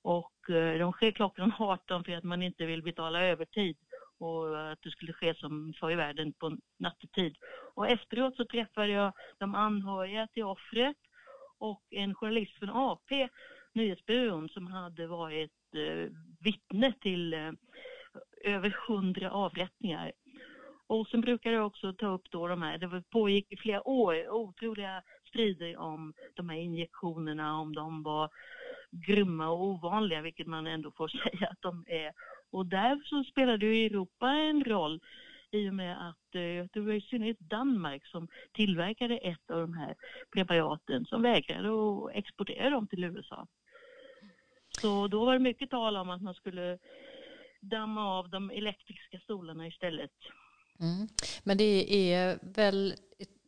[0.03, 3.77] Och eh, de sker klockan 18 för att man inte vill betala övertid
[4.19, 7.37] och att det skulle ske som förr i världen på nattetid.
[7.75, 10.97] Och efteråt så träffade jag de anhöriga till offret
[11.59, 13.29] och en journalist från AP,
[13.73, 17.53] nyhetsbyrån, som hade varit eh, vittne till eh,
[18.45, 20.13] över hundra avrättningar.
[20.87, 24.29] Och sen brukar jag också ta upp då de här, det pågick i flera år,
[24.29, 28.31] otroliga strider om de här injektionerna, om de var
[28.91, 32.13] grymma och ovanliga, vilket man ändå får säga att de är.
[32.51, 35.01] Och där så spelade ju Europa en roll
[35.51, 39.75] i och med att eh, det var i synnerhet Danmark som tillverkade ett av de
[39.75, 39.95] här
[40.33, 43.47] preparaten som vägrade att exportera dem till USA.
[44.81, 46.79] Så då var det mycket tal om att man skulle
[47.63, 50.11] damma av de elektriska stolarna istället.
[50.81, 51.09] Mm.
[51.45, 52.95] Men det är väl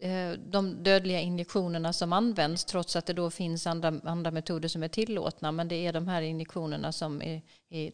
[0.00, 4.82] eh, de dödliga injektionerna som används trots att det då finns andra, andra metoder som
[4.82, 5.52] är tillåtna.
[5.52, 7.92] Men det är de här injektionerna som i, i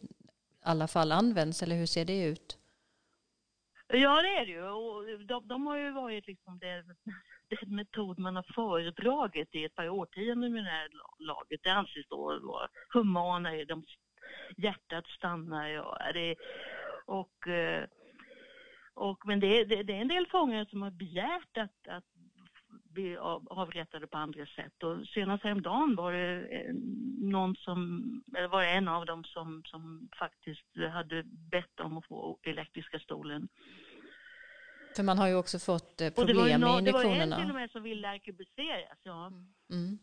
[0.63, 2.57] alla fall används, eller hur ser det ut?
[3.87, 4.63] Ja, det är det ju.
[4.63, 6.83] Och de, de har ju varit liksom det,
[7.49, 11.59] den metod man har föredragit i ett par årtionden med det här laget.
[11.63, 13.83] Det anses då vara humanare, de,
[14.57, 16.35] hjärtat stannar och, det,
[17.05, 17.85] och, eh,
[18.93, 22.05] och men det, det, det, är en del fångar som har begärt att, att
[22.93, 23.17] bli
[23.47, 24.83] avrättade på andra sätt.
[24.83, 26.73] Och senast häromdagen var det eh,
[27.19, 28.01] någon som,
[28.37, 32.99] eller var det en av dem som, som faktiskt hade bett om att få elektriska
[32.99, 33.47] stolen.
[34.95, 36.85] För man har ju också fått problem med injektionerna.
[36.85, 39.27] Det var en till och med som ville arkebuseras, ja.
[39.71, 39.99] Mm.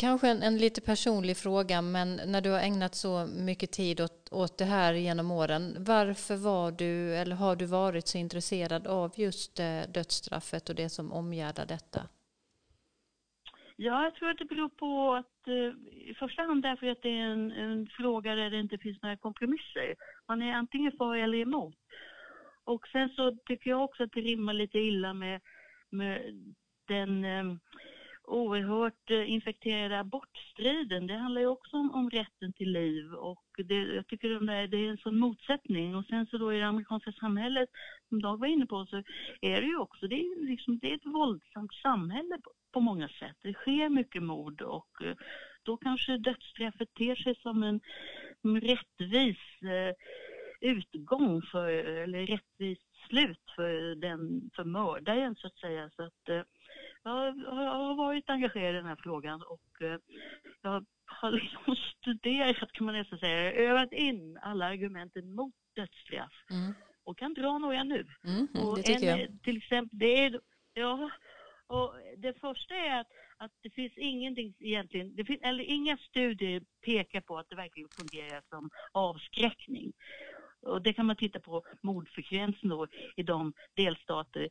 [0.00, 4.28] Kanske en, en, lite personlig fråga, men när du har ägnat så mycket tid åt,
[4.32, 9.12] åt det här genom åren, varför var du, eller har du varit så intresserad av
[9.16, 12.00] just eh, dödsstraffet och det som omgärdar detta?
[13.76, 17.08] Ja, jag tror att det beror på att eh, i första hand därför att det
[17.08, 19.94] är en, en, fråga där det inte finns några kompromisser.
[20.28, 21.76] Man är antingen för eller emot.
[22.64, 25.40] Och sen så tycker jag också att det rimmar lite illa med,
[25.90, 26.20] med
[26.88, 27.56] den eh,
[28.30, 31.06] oerhört eh, infekterade abortstriden.
[31.06, 34.76] Det handlar ju också om, om rätten till liv och det, jag tycker det, det
[34.76, 35.96] är en sån motsättning.
[35.96, 37.68] Och sen så då i det amerikanska samhället,
[38.08, 38.96] som Dag var inne på, så
[39.40, 43.08] är det ju också, det är, liksom, det är ett våldsamt samhälle på, på många
[43.08, 43.36] sätt.
[43.42, 45.16] Det sker mycket mord och eh,
[45.62, 47.80] då kanske dödsstraffet ter sig som en,
[48.42, 49.94] en rättvis eh,
[50.60, 55.90] utgång för, eller rättvist slut för den, för mördaren så att säga.
[55.96, 56.42] Så att, eh,
[57.02, 57.12] jag
[57.52, 59.98] har varit engagerad i den här frågan och eh,
[60.62, 66.74] jag har liksom studerat, kan man nästan säga, övat in alla argumenten mot dödsstraff mm.
[67.04, 68.06] och kan dra några nu.
[68.24, 69.42] Mm, mm och det tycker en, jag.
[69.42, 70.40] Till exempel, det är,
[70.74, 71.10] ja,
[71.66, 76.62] och det första är att, att det finns ingenting egentligen, det finns, eller inga studier
[76.84, 79.92] pekar på att det verkligen fungerar som avskräckning.
[80.62, 82.86] Och det kan man titta på mordfrekvensen då
[83.16, 84.48] i de delstater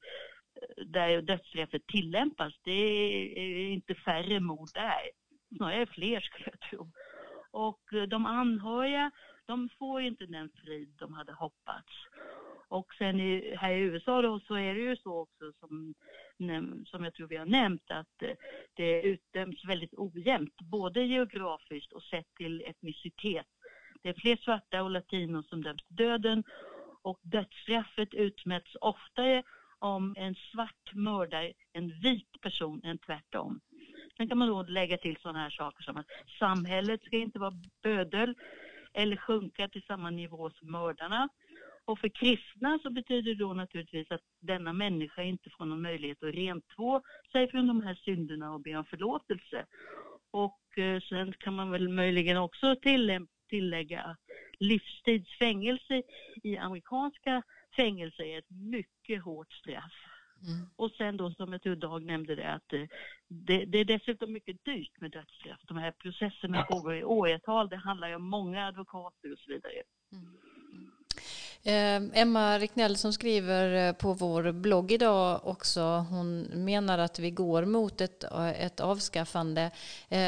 [0.86, 5.10] där dödsstraffet tillämpas, det är inte färre mord där.
[5.58, 6.92] Snarare fler skulle jag tro.
[7.52, 9.12] Och eh, de anhöriga,
[9.46, 11.94] de får inte den frid de hade hoppats.
[12.68, 15.94] Och sen i, här i USA då så är det ju så också som,
[16.86, 18.36] som jag tror vi har nämnt att eh,
[18.74, 23.48] det utdöms väldigt ojämnt, både geografiskt och sett till etnicitet.
[24.02, 26.44] Det är fler svarta och latinos som döms till döden
[27.02, 29.44] och dödsstraffet utmäts oftare
[29.80, 33.60] om en svart mördar en vit person än tvärtom.
[34.18, 36.08] Sen kan man då lägga till sådana här saker som att
[36.40, 38.36] samhället ska inte vara bödel
[38.94, 41.30] eller sjunka till samma nivå som mördarna.
[41.86, 46.24] Och för kristna så betyder det då naturligtvis att denna människa inte får någon möjlighet
[46.24, 49.66] att rentvå sig från de här synderna och be om förlåtelse.
[50.32, 52.76] Och eh, sen kan man väl möjligen också
[53.50, 54.18] tillägga att
[54.60, 56.02] livstidsfängelse
[56.44, 57.44] i amerikanska
[57.80, 59.94] fängelse är ett mycket hårt straff.
[60.48, 60.70] Mm.
[60.76, 62.82] Och sen då som jag tror Dag nämnde det att eh,
[63.28, 65.60] det, det, är dessutom mycket dyrt med dödsstraff.
[65.68, 69.74] De här processerna pågår i åratal, det handlar ju om många advokater och så vidare.
[70.12, 70.36] Mm.
[71.64, 77.32] Eh, Emma Ricknell som skriver eh, på vår blogg idag också, hon menar att vi
[77.32, 78.24] går mot ett,
[78.56, 79.72] ett avskaffande.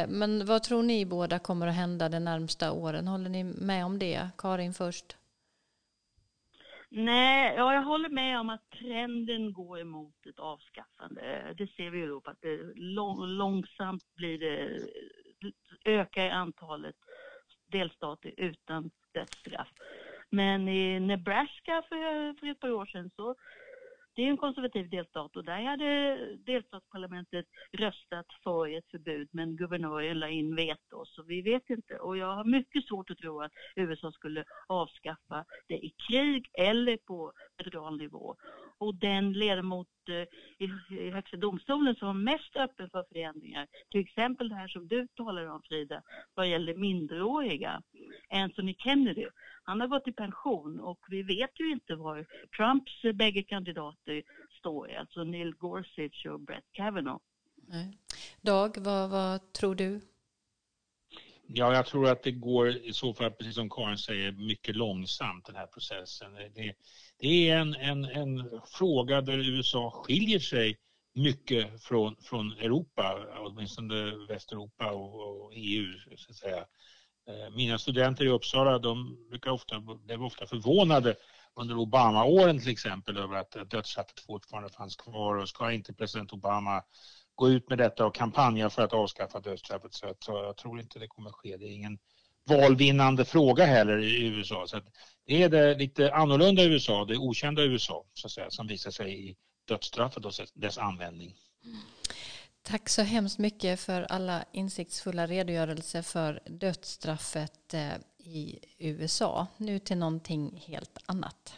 [0.08, 3.08] Men vad tror ni båda kommer att hända de närmsta åren?
[3.08, 4.30] Håller ni med om det?
[4.38, 5.18] Karin först.
[6.94, 11.54] Nej, ja, jag håller med om att trenden går emot ett avskaffande.
[11.58, 14.88] Det ser vi i Europa, att det lång, långsamt blir det,
[15.86, 16.96] ökar antalet
[17.68, 19.68] delstater utan dödsstraff.
[20.30, 23.36] Men i Nebraska för, för ett par år sedan så
[24.16, 30.20] det är en konservativ delstat och där hade delstatsparlamentet röstat för ett förbud men guvernören
[30.20, 31.96] la in veto så vi vet inte.
[32.00, 36.98] Och jag har mycket svårt att tro att USA skulle avskaffa det i krig eller
[36.98, 38.36] på federal nivå.
[38.78, 44.50] Och den ledamot eh, i, Högsta domstolen som var mest öppen för förändringar, till exempel
[44.50, 46.02] det här som du talar om Frida,
[46.34, 47.82] vad gäller minderåriga,
[48.30, 49.26] Anthony Kennedy,
[49.64, 52.26] han har gått i pension och vi vet ju inte var
[52.58, 54.24] Trumps bägge kandidater
[54.60, 57.22] står, alltså Neil Gorsuch och Brett Kavanaugh.
[57.68, 57.98] Nej.
[58.42, 60.02] Dag, vad, vad tror du?
[61.54, 65.46] Ja, jag tror att det går i så fall, precis som Karin säger, mycket långsamt
[65.46, 66.34] den här processen.
[66.34, 66.74] Det,
[67.18, 70.78] det är en, en, en fråga där USA skiljer sig
[71.14, 75.86] mycket från, från Europa, åtminstone Västeuropa och, och EU
[76.18, 76.66] så att säga.
[77.32, 81.16] Eh, mina studenter i Uppsala de brukar ofta, blev ofta förvånade
[81.56, 86.84] under Obama-åren till exempel över att dödsstraffet fortfarande fanns kvar och ska inte president Obama
[87.36, 91.08] gå ut med detta och kampanja för att avskaffa dödsstraffet så jag tror inte det
[91.08, 91.58] kommer ske.
[91.58, 92.00] Det är ingen
[92.44, 94.68] valvinnande fråga heller i USA.
[94.68, 94.82] Så
[95.26, 99.30] det är det lite annorlunda USA, det okända USA så att säga, som visar sig
[99.30, 99.36] i
[99.68, 101.36] dödsstraffet och dess användning.
[101.66, 101.78] Mm.
[102.64, 109.48] Tack så hemskt mycket för alla insiktsfulla redogörelser för dödsstraffet eh, i USA.
[109.58, 111.58] Nu till någonting helt annat.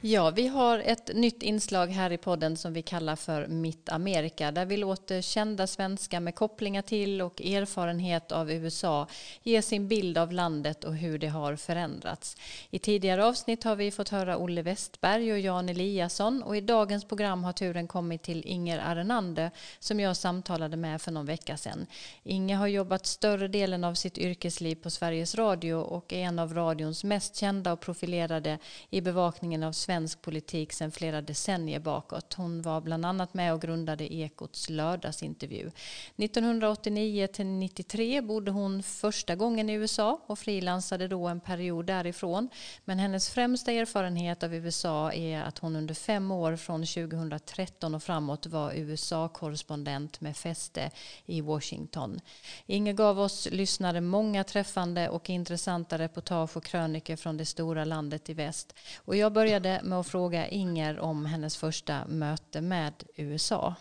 [0.00, 4.50] Ja, vi har ett nytt inslag här i podden som vi kallar för Mitt Amerika
[4.50, 9.06] där vi låter kända svenskar med kopplingar till och erfarenhet av USA
[9.42, 12.36] ge sin bild av landet och hur det har förändrats.
[12.70, 17.04] I tidigare avsnitt har vi fått höra Olle Westberg och Jan Eliasson och i dagens
[17.04, 21.86] program har turen kommit till Inger Arenander som jag samtalade med för någon vecka sedan.
[22.22, 26.54] Inger har jobbat större delen av sitt yrkesliv på Sveriges Radio och är en av
[26.54, 28.58] radions mest kända och profilerade
[28.90, 32.34] i bevakningen av svensk politik sedan flera decennier bakåt.
[32.34, 35.70] Hon var bland annat med och grundade Ekots lördagsintervju.
[36.16, 42.48] 1989 till 93 bodde hon första gången i USA och frilansade då en period därifrån.
[42.84, 48.02] Men hennes främsta erfarenhet av USA är att hon under fem år från 2013 och
[48.02, 50.90] framåt var USA-korrespondent med fäste
[51.26, 52.20] i Washington.
[52.66, 58.30] Inger gav oss lyssnare många träffande och intressanta reportage och kröniker från det stora landet
[58.30, 58.74] i väst.
[59.04, 63.74] Och jag började med att fråga Inger om hennes första möte med USA.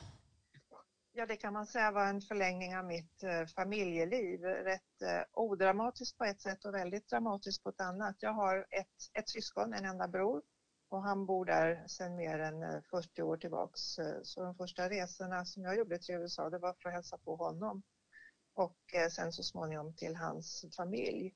[1.18, 4.42] Ja, det kan man säga var en förlängning av mitt eh, familjeliv.
[4.44, 8.16] Rätt eh, odramatiskt på ett sätt och väldigt dramatiskt på ett annat.
[8.20, 10.42] Jag har ett, ett syskon, en enda bror
[10.90, 13.82] och han bor där sedan mer än eh, 40 år tillbaks.
[14.24, 17.36] Så de första resorna som jag gjorde till USA, det var för att hälsa på
[17.36, 17.84] honom
[18.54, 18.78] och
[19.12, 21.34] sen så småningom till hans familj.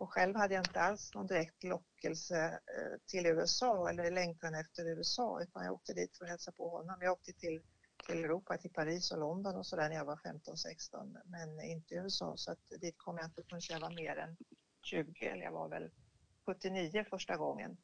[0.00, 4.88] Och själv hade jag inte alls någon direkt lockelse eh, till USA eller längtan efter
[4.88, 6.96] USA utan jag åkte dit för att hälsa på honom.
[7.00, 7.62] Jag åkte till,
[8.06, 12.36] till Europa, till Paris och London och sådär när jag var 15-16 men inte USA
[12.36, 14.36] så att dit kom jag inte förrän jag var mer än
[14.82, 15.90] 20 eller jag var väl
[16.46, 17.76] 79 första gången.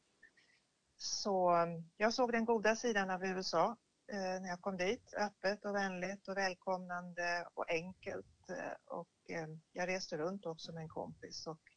[0.97, 3.77] Så mm, jag såg den goda sidan av USA
[4.11, 5.13] eh, när jag kom dit.
[5.13, 8.49] Öppet och vänligt och välkomnande och enkelt.
[8.49, 11.76] Eh, och eh, jag reste runt också med en kompis och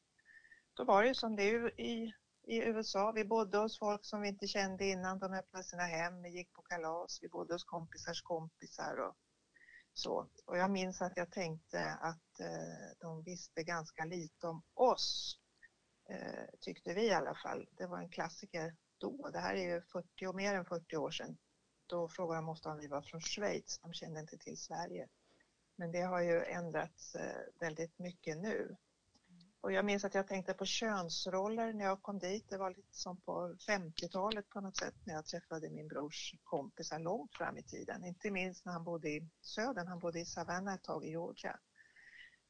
[0.80, 2.14] då var det som det är i,
[2.46, 3.12] i USA.
[3.12, 5.18] Vi bodde hos folk som vi inte kände innan.
[5.18, 9.16] De öppnade sina hem, vi gick på kalas, vi bodde hos kompisars kompisar och
[9.94, 10.28] så.
[10.46, 15.38] Och jag minns att jag tänkte att eh, de visste ganska lite om oss,
[16.08, 17.68] eh, tyckte vi i alla fall.
[17.76, 19.30] Det var en klassiker då.
[19.32, 21.36] Det här är ju 40 och mer än 40 år sedan.
[21.86, 23.78] Då frågade de ofta om vi var från Schweiz.
[23.78, 25.08] De kände inte till Sverige.
[25.76, 28.76] Men det har ju ändrats eh, väldigt mycket nu.
[29.62, 32.50] Och jag minns att jag tänkte på könsroller när jag kom dit.
[32.50, 36.98] Det var lite som på 50-talet på något sätt när jag träffade min brors kompisar
[36.98, 38.04] långt fram i tiden.
[38.04, 41.58] Inte minst när han bodde i södern, han bodde i Savannah ett tag i Georgia.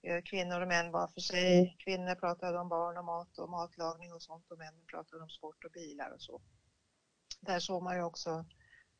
[0.03, 1.77] Eh, kvinnor och män var för sig.
[1.85, 5.65] Kvinnor pratade om barn och mat och matlagning och sånt och männen pratade om sport
[5.65, 6.43] och bilar och så.
[7.41, 8.45] Där såg man ju också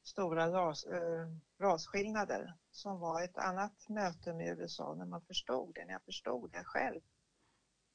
[0.03, 1.27] stora ras, äh,
[1.61, 6.51] rasskillnader som var ett annat möte med USA när man förstod det, när jag förstod
[6.53, 7.01] det själv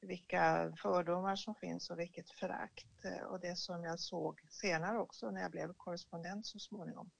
[0.06, 3.04] vilka fördomar som finns och vilket förakt.
[3.04, 7.10] Eh, och det som jag såg senare också när jag blev korrespondent så småningom.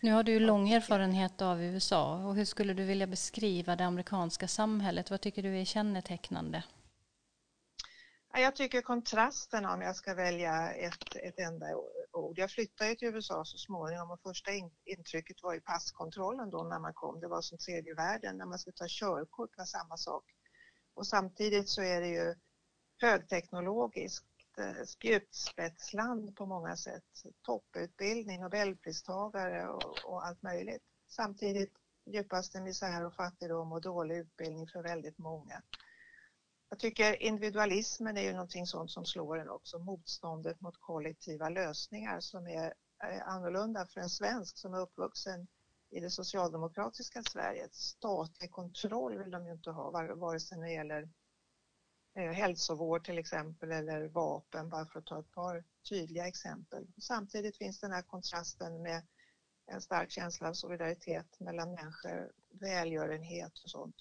[0.00, 4.48] Nu har du lång erfarenhet av USA och hur skulle du vilja beskriva det amerikanska
[4.48, 5.10] samhället?
[5.10, 6.62] Vad tycker du är kännetecknande?
[8.32, 11.66] Jag tycker kontrasten om jag ska välja ett, ett enda
[12.12, 12.38] ord.
[12.38, 14.50] Jag flyttade till USA så småningom och första
[14.84, 17.20] intrycket var ju passkontrollen då när man kom.
[17.20, 18.36] Det var som tredje världen.
[18.36, 20.24] När man skulle ta körkort var samma sak.
[20.96, 22.34] Och samtidigt så är det ju
[23.00, 24.26] högteknologiskt
[24.58, 27.04] eh, spjutspetsland på många sätt.
[27.42, 30.82] Topputbildning, nobelpristagare och, och allt möjligt.
[31.08, 31.72] Samtidigt
[32.06, 35.62] djupaste misär och fattigdom och dålig utbildning för väldigt många.
[36.68, 39.78] Jag tycker individualismen är ju någonting sånt som slår en också.
[39.78, 42.74] Motståndet mot kollektiva lösningar som är
[43.04, 45.46] eh, annorlunda för en svensk som är uppvuxen
[45.90, 47.68] i det socialdemokratiska Sverige.
[47.72, 51.08] Statlig kontroll vill de ju inte ha, vare sig när det gäller
[52.14, 56.86] eh, hälsovård till exempel eller vapen, bara för att ta ett par tydliga exempel.
[57.02, 59.06] Samtidigt finns den här kontrasten med
[59.66, 63.96] en stark känsla av solidaritet mellan människor, välgörenhet och sånt.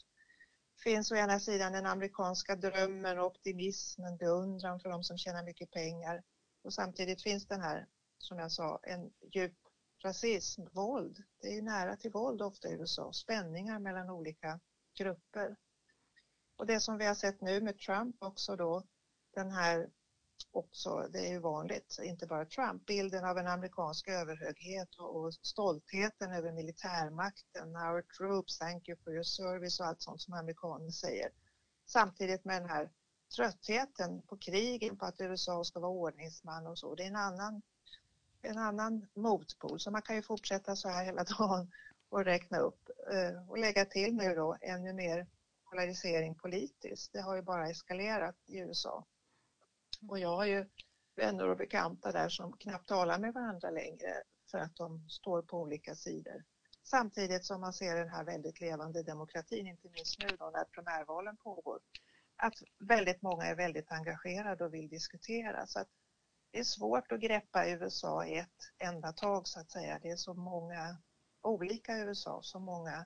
[0.75, 5.71] Det finns å ena sidan den amerikanska drömmen, optimismen, beundran för de som tjänar mycket
[5.71, 6.23] pengar
[6.63, 9.64] och samtidigt finns den här, som jag sa, en djup
[10.05, 11.23] rasism, våld.
[11.41, 14.59] Det är nära till våld ofta i USA, spänningar mellan olika
[14.97, 15.55] grupper.
[16.55, 18.83] Och det som vi har sett nu med Trump också då,
[19.33, 19.89] den här
[20.51, 25.33] också, det är ju vanligt, inte bara Trump, bilden av en amerikansk överhöghet och, och
[25.33, 30.89] stoltheten över militärmakten, our troops, thank you for your service och allt sånt som amerikaner
[30.89, 31.29] säger.
[31.85, 32.91] Samtidigt med den här
[33.35, 36.95] tröttheten på krigen, på att USA ska vara ordningsman och så.
[36.95, 37.61] Det är en annan,
[38.45, 41.71] en annan motpol, så man kan ju fortsätta så här hela dagen
[42.09, 45.27] och räkna upp eh, och lägga till nu då ännu mer
[45.69, 47.13] polarisering politiskt.
[47.13, 49.05] Det har ju bara eskalerat i USA.
[50.09, 50.65] Och jag har ju
[51.15, 55.61] vänner och bekanta där som knappt talar med varandra längre för att de står på
[55.61, 56.43] olika sidor.
[56.83, 61.37] Samtidigt som man ser den här väldigt levande demokratin, inte minst nu då när primärvalen
[61.37, 61.79] pågår,
[62.35, 65.67] att väldigt många är väldigt engagerade och vill diskutera.
[65.67, 65.87] Så att
[66.55, 69.99] det är svårt att greppa USA i ett enda tag så att säga.
[70.01, 70.97] Det är så många
[71.41, 73.05] olika USA, så många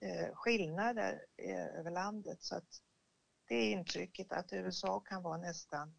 [0.00, 2.82] eh, skillnader eh, över landet så att
[3.48, 5.94] det är intrycket att USA kan vara nästan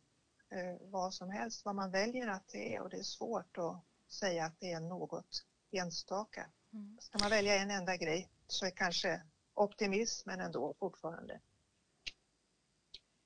[0.49, 3.83] eh, vad som helst, vad man väljer att det är och det är svårt att
[4.07, 6.49] säga att det är något enstaka.
[6.73, 6.97] Mm.
[7.01, 9.21] Ska man välja en enda grej så är kanske
[9.53, 11.39] optimismen ändå fortfarande.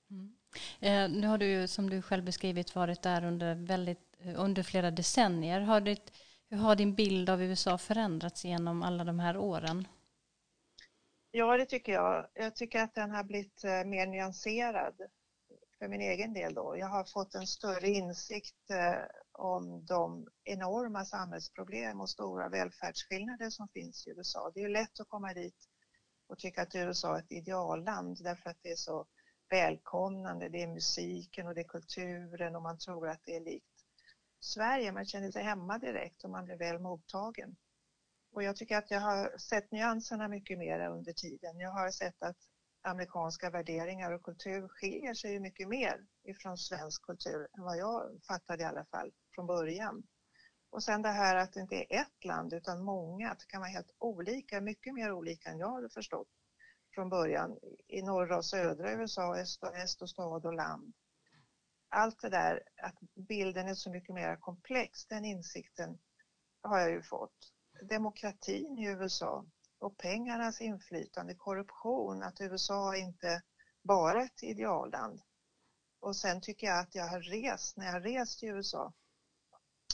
[0.10, 0.38] Mm.
[0.80, 4.64] Eh, nu har du ju som du själv beskrivit varit där under, väldigt, eh, under
[4.64, 5.62] flera decennier.
[5.62, 6.12] Har ditt,
[6.50, 9.88] hur har din bild av USA förändrats genom alla de här åren?
[11.32, 12.28] Ja, det tycker jag.
[12.34, 14.96] Jag tycker att den har blivit eh, mer nyanserad
[15.80, 16.78] för min egen del då.
[16.78, 19.02] Jag har fått en större insikt eh,
[19.32, 24.52] om de enorma samhällsproblem och stora välfärdsskillnader som finns i USA.
[24.54, 25.68] Det är ju lätt att komma dit
[26.28, 29.06] och tycka att USA är ett idealland därför att det är så
[29.50, 30.50] välkomnande.
[30.50, 33.86] Det är musiken och det är kulturen och man tror att det är likt
[34.40, 34.92] Sverige.
[34.92, 37.56] Man känner sig hemma direkt och man blir väl mottagen.
[38.34, 41.60] Och jag tycker att jag har sett nyanserna mycket mer under tiden.
[41.60, 42.38] Jag har sett att
[42.82, 48.64] amerikanska värderingar och kultur skiljer sig mycket mer ifrån svensk kultur än vad jag fattade
[48.64, 50.04] i alla fall från början.
[50.70, 53.62] Och sen det här att det inte är ett land utan många, att det kan
[53.62, 56.28] vara helt olika, mycket mer olika än jag hade förstått
[56.94, 60.94] från början i norra och södra USA, öst och, väst och stad och land.
[61.90, 65.98] Allt det där, att bilden är så mycket mer komplex, den insikten
[66.62, 67.54] har jag ju fått.
[67.90, 69.46] Demokratin i USA
[69.80, 73.42] och pengarnas inflytande, korruption, att USA inte
[73.82, 75.22] bara är ett idealland.
[76.00, 78.94] Och sen tycker jag att jag har rest, när jag har rest i USA,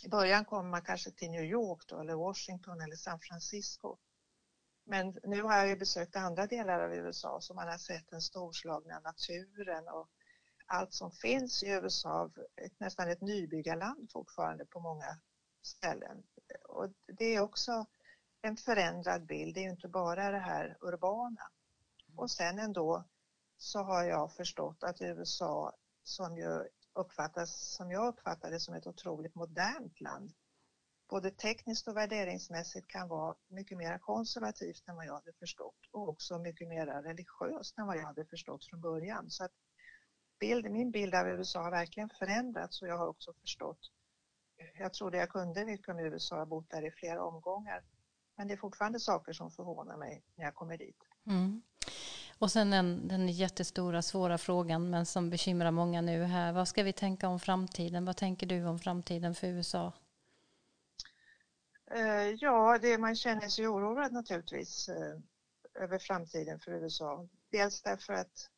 [0.03, 3.97] i början kommer man kanske till New York då, eller Washington eller San Francisco.
[4.89, 8.99] Men nu har jag besökt andra delar av USA så man har sett den storslagna
[8.99, 10.09] naturen och
[10.65, 15.19] allt som finns i USA, ett, nästan ett nybyggarland fortfarande på många
[15.61, 16.23] ställen.
[16.69, 17.85] Och det är också
[18.41, 21.49] en förändrad bild, det är inte bara det här urbana.
[22.15, 23.03] Och sen ändå
[23.57, 25.73] så har jag förstått att USA
[26.03, 26.63] som ju
[26.93, 30.33] uppfattas, som jag uppfattar det som ett otroligt modernt land,
[31.09, 36.09] både tekniskt och värderingsmässigt kan vara mycket mer konservativt än vad jag hade förstått och
[36.09, 39.29] också mycket mer religiöst än vad jag hade förstått från början.
[39.29, 39.51] Så att
[40.39, 43.79] bild, min bild av USA har verkligen förändrats och jag har också förstått,
[44.79, 47.83] jag trodde jag kunde mycket om USA, jag har bott där i flera omgångar,
[48.35, 51.03] men det är fortfarande saker som förvånar mig när jag kommer dit.
[51.27, 51.61] Mm.
[52.37, 56.53] Och sen den, den jättestora svåra frågan men som bekymrar många nu här.
[56.53, 58.05] Vad ska vi tänka om framtiden?
[58.05, 59.93] Vad tänker du om framtiden för USA?
[61.91, 65.17] Eh, ja, det, man känner sig oroad naturligtvis eh,
[65.83, 67.27] över framtiden för USA.
[67.51, 68.49] Dels därför att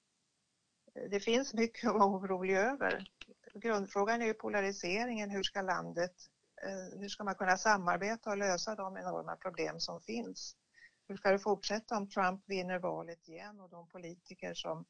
[0.95, 3.09] eh, det finns mycket att vara orolig över.
[3.53, 5.29] Grundfrågan är ju polariseringen.
[5.29, 6.13] Hur ska landet,
[6.99, 10.55] hur ska man kunna samarbeta och lösa de enorma problem som finns?
[11.07, 14.85] Hur ska det fortsätta om Trump vinner valet igen och de politiker som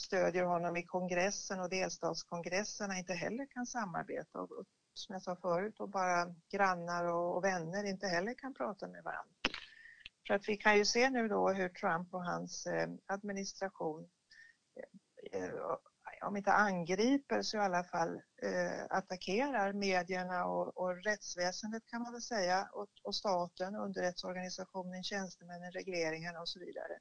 [0.00, 4.64] stödjer honom i kongressen och delstatskongresserna inte heller kan samarbeta och
[4.98, 9.04] som jag sa förut, och bara grannar och, och vänner inte heller kan prata med
[9.04, 9.34] varandra.
[10.26, 14.08] För att vi kan ju se nu då hur Trump och hans eh, administration
[15.32, 15.50] eh, eh
[16.22, 22.12] om inte angriper så i alla fall eh, attackerar medierna och, och rättsväsendet kan man
[22.12, 26.98] väl säga och, och staten, underrättsorganisationen, tjänstemännen, regleringarna och så vidare.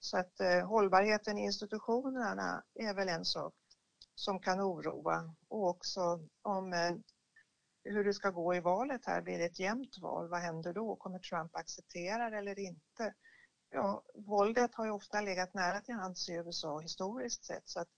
[0.00, 3.54] Så att eh, hållbarheten i institutionerna är väl en sak
[4.14, 6.92] som kan oroa och också om eh,
[7.84, 9.22] hur det ska gå i valet här.
[9.22, 10.28] Blir det ett jämnt val?
[10.28, 10.96] Vad händer då?
[10.96, 13.14] Kommer Trump acceptera det eller inte?
[13.70, 17.88] Ja, våldet har ju ofta legat nära till hands i USA historiskt sett så att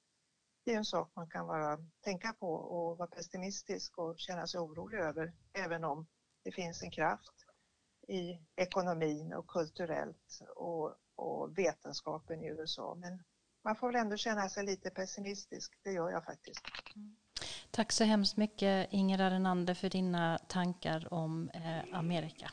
[0.65, 4.61] det är en sak man kan vara, tänka på och vara pessimistisk och känna sig
[4.61, 6.07] orolig över även om
[6.45, 7.47] det finns en kraft
[8.09, 12.95] i ekonomin och kulturellt och, och vetenskapen i USA.
[12.95, 13.23] Men
[13.65, 16.63] man får väl ändå känna sig lite pessimistisk, det gör jag faktiskt.
[16.97, 17.17] Mm.
[17.77, 22.51] Tack så hemskt mycket Inger Arenander för dina tankar om eh, Amerika.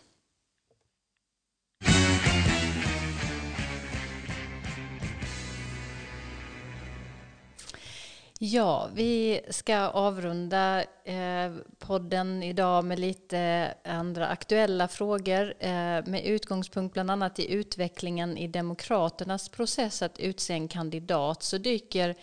[8.39, 15.69] Ja, vi ska avrunda eh, podden idag med lite andra aktuella frågor eh,
[16.05, 22.15] med utgångspunkt bland annat i utvecklingen i Demokraternas process att utse en kandidat så dyker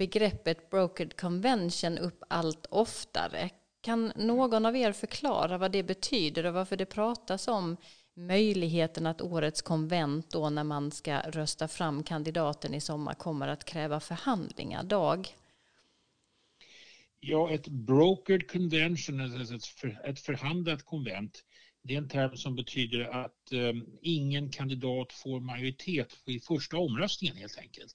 [0.00, 3.50] begreppet brokered convention upp allt oftare.
[3.80, 7.76] Kan någon av er förklara vad det betyder och varför det pratas om
[8.14, 13.64] möjligheten att årets konvent då när man ska rösta fram kandidaten i sommar kommer att
[13.64, 14.82] kräva förhandlingar?
[14.82, 15.28] Dag?
[17.20, 19.54] Ja, ett brokered convention, alltså
[20.04, 21.44] ett förhandlat konvent,
[21.82, 27.36] det är en term som betyder att um, ingen kandidat får majoritet i första omröstningen
[27.36, 27.94] helt enkelt.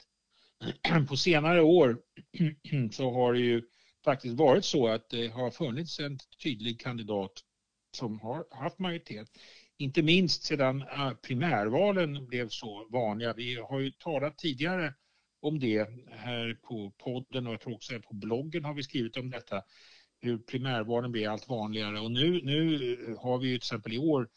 [1.07, 1.97] På senare år
[2.91, 3.61] så har det ju
[4.05, 7.31] faktiskt varit så att det har funnits en tydlig kandidat
[7.97, 9.27] som har haft majoritet.
[9.77, 13.33] Inte minst sedan äh, primärvalen blev så vanliga.
[13.33, 14.93] Vi har ju talat tidigare
[15.41, 19.29] om det här på podden och jag tror också på bloggen har vi skrivit om
[19.29, 19.63] detta.
[20.21, 24.29] Hur primärvalen blir allt vanligare och nu, nu har vi ju till exempel i år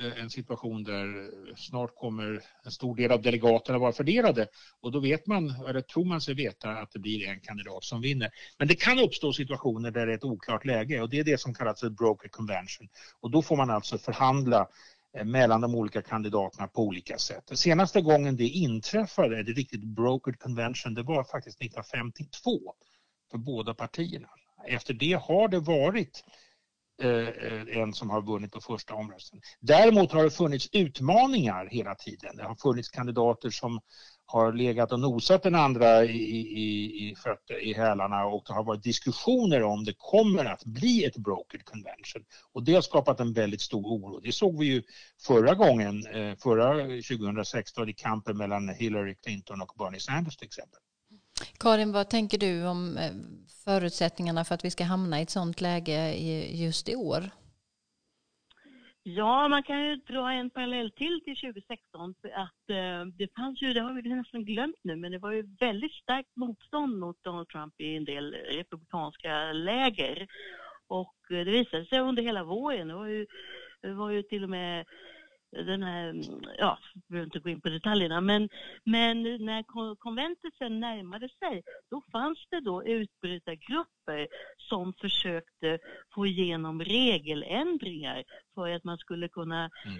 [0.00, 4.46] Eh, en situation där eh, snart kommer en stor del av delegaterna vara fördelade
[4.80, 8.00] och då vet man, eller tror man sig veta att det blir en kandidat som
[8.00, 8.30] vinner.
[8.58, 11.40] Men det kan uppstå situationer där det är ett oklart läge och det är det
[11.40, 12.88] som kallas för broker convention
[13.20, 14.68] och då får man alltså förhandla
[15.16, 17.46] eh, mellan de olika kandidaterna på olika sätt.
[17.46, 22.74] Den senaste gången det inträffade, det riktigt brokered convention, det var faktiskt 1952
[23.30, 24.28] för båda partierna.
[24.66, 26.24] Efter det har det varit
[27.02, 29.42] Eh, eh, en som har vunnit på första omröstningen.
[29.60, 32.36] Däremot har det funnits utmaningar hela tiden.
[32.36, 33.80] Det har funnits kandidater som
[34.26, 38.64] har legat och nosat den andra i, i, i, fötter, i hälarna och det har
[38.64, 42.24] varit diskussioner om det kommer att bli ett brokered convention.
[42.52, 44.20] Och det har skapat en väldigt stor oro.
[44.20, 44.82] Det såg vi ju
[45.26, 50.80] förra gången, eh, förra 2016 i kampen mellan Hillary Clinton och Bernie Sanders till exempel.
[51.58, 53.12] Karin, vad tänker du om eh,
[53.64, 56.14] förutsättningarna för att vi ska hamna i ett sådant läge
[56.50, 57.30] just i år?
[59.04, 63.62] Ja, man kan ju dra en parallell till till 2016 för att eh, det fanns
[63.62, 67.22] ju, det har vi nästan glömt nu, men det var ju väldigt starkt motstånd mot
[67.22, 70.26] Donald Trump i en del republikanska läger.
[70.86, 73.26] Och eh, det visade sig under hela våren, det var ju,
[73.80, 74.86] det var ju till och med
[75.52, 76.24] den här, mm,
[76.58, 78.48] ja, jag behöver inte gå in på detaljerna, men,
[78.84, 79.62] men när
[79.96, 85.78] konventet sen närmade sig, då fanns det då utbrytargrupper som försökte
[86.14, 88.24] få igenom regeländringar
[88.54, 89.98] för att man skulle kunna mm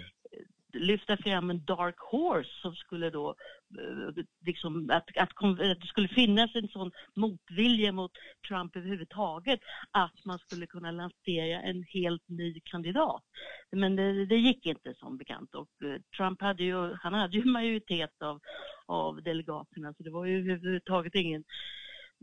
[0.73, 3.35] lyfta fram en dark horse som skulle då,
[3.79, 8.11] eh, liksom, att, att, att, det skulle finnas en sån motvilja mot
[8.47, 9.59] Trump överhuvudtaget,
[9.91, 13.23] att man skulle kunna lansera en helt ny kandidat.
[13.71, 17.45] Men det, det gick inte som bekant och eh, Trump hade ju, han hade ju
[17.51, 18.39] majoritet av,
[18.85, 21.43] av delegaterna så det var ju överhuvudtaget ingen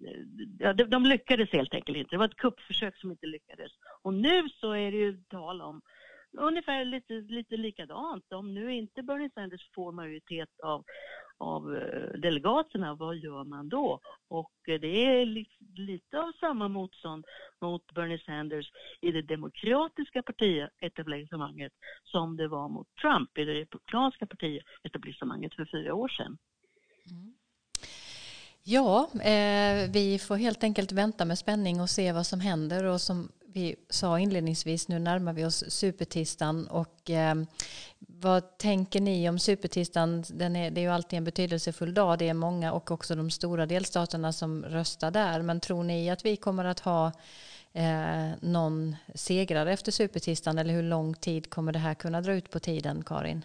[0.07, 0.20] eh,
[0.59, 2.11] Ja, de, de lyckades helt enkelt inte.
[2.11, 3.72] Det var ett kuppförsök som inte lyckades.
[4.03, 5.82] Och nu så är det ju tal om
[6.33, 8.33] ungefär lite, lite likadant.
[8.33, 10.85] Om nu inte Bernie Sanders får majoritet av,
[11.39, 14.01] av eh, delegaterna, vad gör man då?
[14.28, 15.26] Och eh, det är
[15.76, 17.24] lite av samma motstånd
[17.61, 21.72] mot Bernie Sanders i det demokratiska partietablissemanget
[22.05, 26.39] som det var mot Trump i det republikanska partietablissemanget för fyra år sedan.
[27.11, 27.35] Mm.
[28.62, 33.01] Ja, eh, vi får helt enkelt vänta med spänning och se vad som händer och
[33.01, 37.34] som vi sa inledningsvis, nu närmar vi oss supertisdagen och eh,
[37.98, 40.24] vad tänker ni om supertisdagen?
[40.30, 42.18] Den är, det är ju alltid en betydelsefull dag.
[42.18, 45.42] Det är många och också de stora delstaterna som röstar där.
[45.42, 47.12] Men tror ni att vi kommer att ha
[47.72, 52.51] eh, någon segrare efter supertisdagen eller hur lång tid kommer det här kunna dra ut
[52.51, 53.44] på tiden, Karin?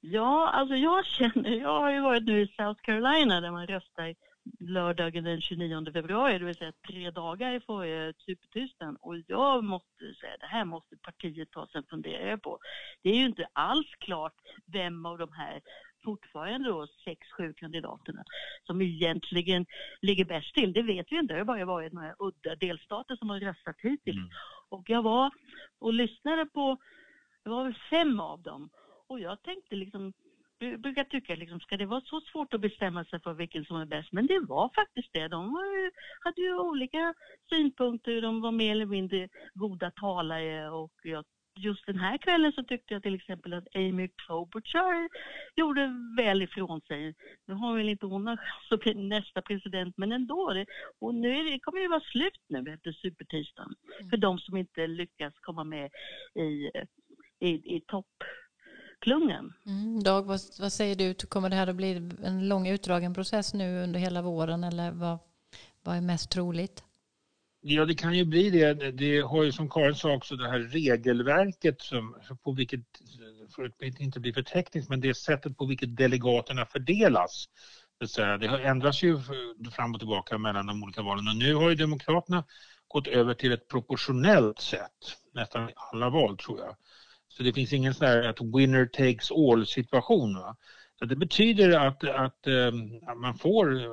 [0.00, 4.14] Ja, alltså jag känner, jag har ju varit nu i South Carolina där man röstar
[4.60, 8.96] lördagen den 29 februari, det vill säga tre dagar före supertysten.
[8.96, 12.58] Och jag måste säga, det här måste partiet ta sig en funderare på.
[13.02, 14.34] Det är ju inte alls klart
[14.66, 15.60] vem av de här
[16.04, 18.24] fortfarande då sex, sju kandidaterna
[18.66, 19.66] som egentligen
[20.00, 20.72] ligger bäst till.
[20.72, 21.34] Det vet vi inte.
[21.34, 24.16] Det har bara varit några udda delstater som har röstat hittills.
[24.16, 24.30] Mm.
[24.68, 25.30] Och jag var
[25.78, 26.76] och lyssnade på,
[27.44, 28.70] det var väl fem av dem.
[29.06, 30.12] Och jag tänkte liksom,
[30.58, 33.86] brukar tycka, liksom, ska det vara så svårt att bestämma sig för vilken som är
[33.86, 34.12] bäst?
[34.12, 35.28] Men det var faktiskt det.
[35.28, 35.90] De var,
[36.24, 37.14] hade ju olika
[37.48, 41.24] synpunkter, de var mer eller mindre goda talare och jag
[41.58, 45.08] just den här kvällen så tyckte jag till exempel att Amy Klobuchar
[45.56, 47.14] gjorde väl ifrån sig.
[47.46, 48.38] Nu har väl inte hon chans
[48.70, 50.52] att bli nästa president, men ändå.
[50.52, 50.66] Det,
[51.00, 54.10] och nu är det, kommer det vara slut nu efter supertisdagen mm.
[54.10, 55.90] för de som inte lyckas komma med
[56.34, 56.70] i,
[57.40, 57.82] i, i
[58.98, 59.52] toppklungan.
[59.66, 61.14] Mm, Dag, vad, vad, säger du?
[61.14, 65.18] Kommer det här att bli en lång utdragen process nu under hela våren eller vad,
[65.82, 66.84] vad är mest troligt?
[67.60, 68.90] Ja, det kan ju bli det.
[68.90, 72.80] Det har ju som Karin sa också det här regelverket som, på vilket,
[73.54, 77.48] för att inte bli för tekniskt, men det sättet på vilket delegaterna fördelas.
[78.40, 79.18] Det har ändrats ju
[79.72, 82.44] fram och tillbaka mellan de olika valen och nu har ju Demokraterna
[82.88, 86.76] gått över till ett proportionellt sätt, nästan alla val tror jag.
[87.28, 90.34] Så det finns ingen sån här att winner takes all situation.
[90.34, 90.56] Va?
[90.98, 93.88] Så det betyder att, att, ehm, att man får,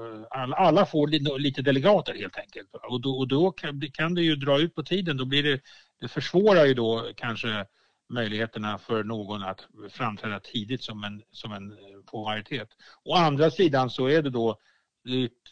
[0.55, 2.69] alla får lite delegater helt enkelt.
[2.89, 3.51] Och då, och då
[3.93, 5.17] kan det ju dra ut på tiden.
[5.17, 5.61] Då blir det,
[6.01, 7.65] det försvårar ju då kanske
[8.09, 11.77] möjligheterna för någon att framträda tidigt som en, som en eh,
[12.11, 12.69] på majoritet.
[13.03, 14.59] Å andra sidan så är det då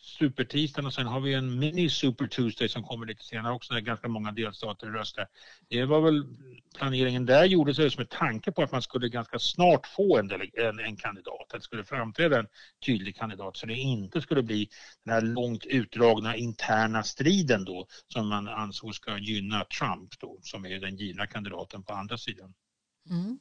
[0.01, 3.81] supertisdagen och sen har vi en mini super Tuesday som kommer lite senare också där
[3.81, 5.27] ganska många delstater röstar.
[5.69, 6.23] Det var väl
[6.77, 10.95] planeringen där gjordes med tanke på att man skulle ganska snart få en, en, en
[10.95, 12.47] kandidat, att det skulle framträda en
[12.85, 14.69] tydlig kandidat så det inte skulle bli
[15.05, 20.65] den här långt utdragna interna striden då som man ansåg ska gynna Trump då som
[20.65, 22.53] är den givna kandidaten på andra sidan.
[23.09, 23.39] Mm.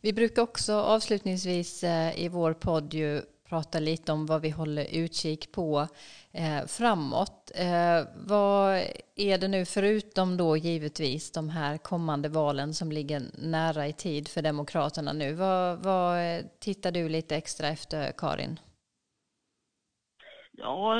[0.00, 4.86] Vi brukar också avslutningsvis eh, i vår podd ju prata lite om vad vi håller
[4.92, 5.88] utkik på
[6.32, 7.52] eh, framåt.
[7.54, 8.74] Eh, vad
[9.16, 14.28] är det nu, förutom då givetvis de här kommande valen som ligger nära i tid
[14.28, 16.18] för Demokraterna nu, vad, vad
[16.60, 18.58] tittar du lite extra efter, Karin?
[20.56, 20.96] Ja,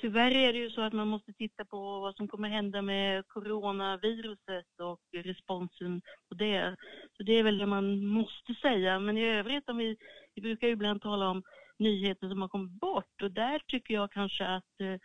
[0.00, 3.28] tyvärr är det ju så att man måste titta på vad som kommer hända med
[3.28, 6.76] coronaviruset och responsen på det.
[7.16, 8.98] Så det är väl det man måste säga.
[8.98, 9.96] Men i övrigt, om vi,
[10.34, 11.42] vi brukar ju ibland tala om
[11.78, 14.96] nyheter som har kommit bort och där tycker jag kanske att eh,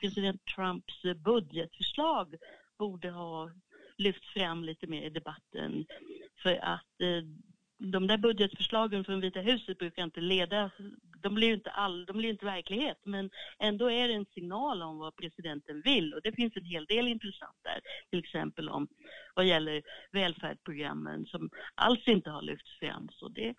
[0.00, 2.34] president Trumps eh, budgetförslag
[2.78, 3.50] borde ha
[3.96, 5.86] lyfts fram lite mer i debatten.
[6.42, 7.22] För att eh,
[7.78, 10.70] de där budgetförslagen från Vita huset brukar inte leda,
[11.22, 14.82] de blir ju inte, all, de blir inte verklighet, men ändå är det en signal
[14.82, 18.88] om vad presidenten vill och det finns en hel del intressant där, till exempel om
[19.34, 23.08] vad gäller välfärdsprogrammen som alls inte har lyfts fram.
[23.12, 23.54] Så det,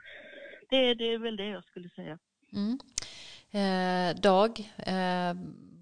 [0.70, 2.20] det, det är väl det jag skulle säga.
[2.54, 2.80] Mm.
[3.52, 5.34] Eh, Dag, eh,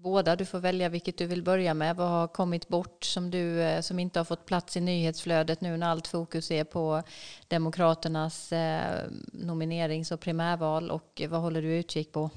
[0.02, 1.96] båda, du får välja vilket du vill börja med.
[1.96, 5.76] Vad har kommit bort som, du, eh, som inte har fått plats i nyhetsflödet nu
[5.76, 7.02] när allt fokus är på
[7.48, 12.30] Demokraternas eh, nominerings och primärval och vad håller du utkik på?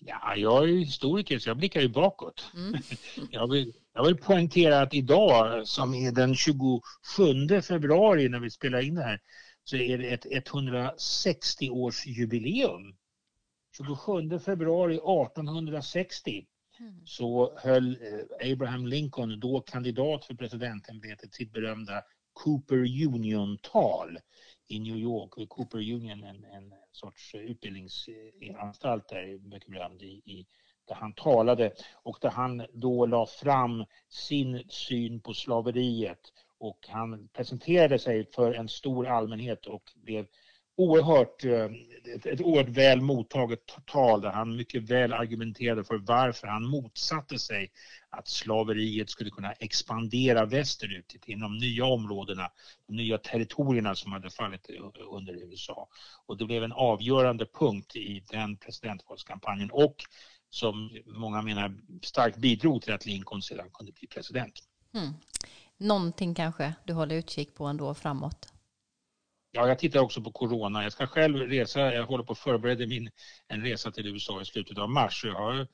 [0.00, 2.46] Ja, jag är historiker så jag blickar ju bakåt.
[2.54, 2.74] Mm.
[3.30, 8.80] jag, vill, jag vill poängtera att idag som är den 27 februari när vi spelar
[8.80, 9.20] in det här
[9.64, 12.94] så är det ett 160-årsjubileum.
[13.76, 16.46] 27 februari 1860
[16.80, 17.06] mm.
[17.06, 17.96] så höll eh,
[18.52, 22.02] Abraham Lincoln, då kandidat för presidentämbetet, sitt berömda
[22.32, 24.18] Cooper Union-tal
[24.68, 25.48] i New York.
[25.48, 30.46] Cooper Union en, en sorts utbildningsanstalt där, mycket berömd i, i
[30.88, 37.28] där han talade och där han då la fram sin syn på slaveriet och han
[37.28, 40.26] presenterade sig för en stor allmänhet och blev
[40.76, 41.64] oerhört, eh,
[42.14, 47.38] ett, ett oerhört väl mottaget tal där han mycket väl argumenterade för varför han motsatte
[47.38, 47.72] sig
[48.10, 52.50] att slaveriet skulle kunna expandera västerut inom de nya områdena,
[52.86, 54.70] de nya territorierna som hade fallit
[55.10, 55.88] under USA.
[56.26, 59.96] Och det blev en avgörande punkt i den presidentvalskampanjen och
[60.50, 64.54] som många menar starkt bidrog till att Lincoln sedan kunde bli president.
[64.94, 65.14] Mm
[65.84, 68.48] någonting kanske du håller utkik på ändå framåt?
[69.52, 70.82] Ja, jag tittar också på corona.
[70.82, 73.10] Jag ska själv resa, jag håller på att förbereda min,
[73.48, 75.24] en resa till USA i slutet av mars.
[75.24, 75.66] Jag har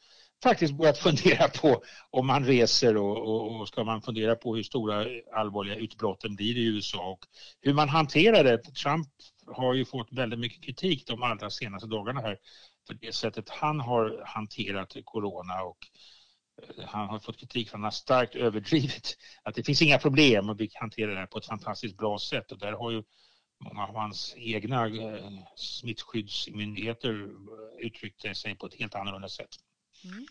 [0.42, 4.62] faktiskt börjat fundera på om man reser och, och, och, ska man fundera på hur
[4.62, 7.20] stora allvarliga utbrotten blir i USA och
[7.61, 8.58] hur man hanterar det.
[8.58, 9.08] Trump
[9.46, 12.38] har ju fått väldigt mycket kritik de allra senaste dagarna här
[12.86, 15.78] för det sättet han har hanterat corona och
[16.86, 20.50] han har fått kritik för att han har starkt överdrivit att det finns inga problem
[20.50, 23.02] och vi hanterar det här på ett fantastiskt bra sätt och där har ju
[23.64, 29.50] många av hans egna eh, smittskyddsmyndigheter eh, uttryckt sig på ett helt annorlunda sätt.
[30.04, 30.26] Mm.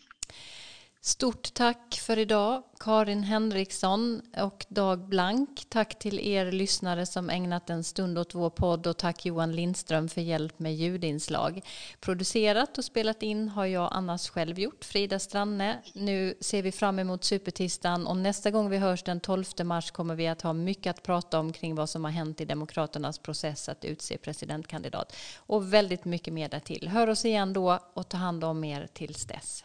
[1.02, 5.64] Stort tack för idag Karin Henriksson och Dag Blank.
[5.68, 10.08] Tack till er lyssnare som ägnat en stund åt vår podd och tack Johan Lindström
[10.08, 11.60] för hjälp med ljudinslag.
[12.00, 15.82] Producerat och spelat in har jag annars själv gjort, Frida Stranne.
[15.94, 20.14] Nu ser vi fram emot supertisdagen och nästa gång vi hörs den 12 mars kommer
[20.14, 23.68] vi att ha mycket att prata om kring vad som har hänt i Demokraternas process
[23.68, 26.88] att utse presidentkandidat och väldigt mycket mer därtill.
[26.88, 29.64] Hör oss igen då och ta hand om er tills dess.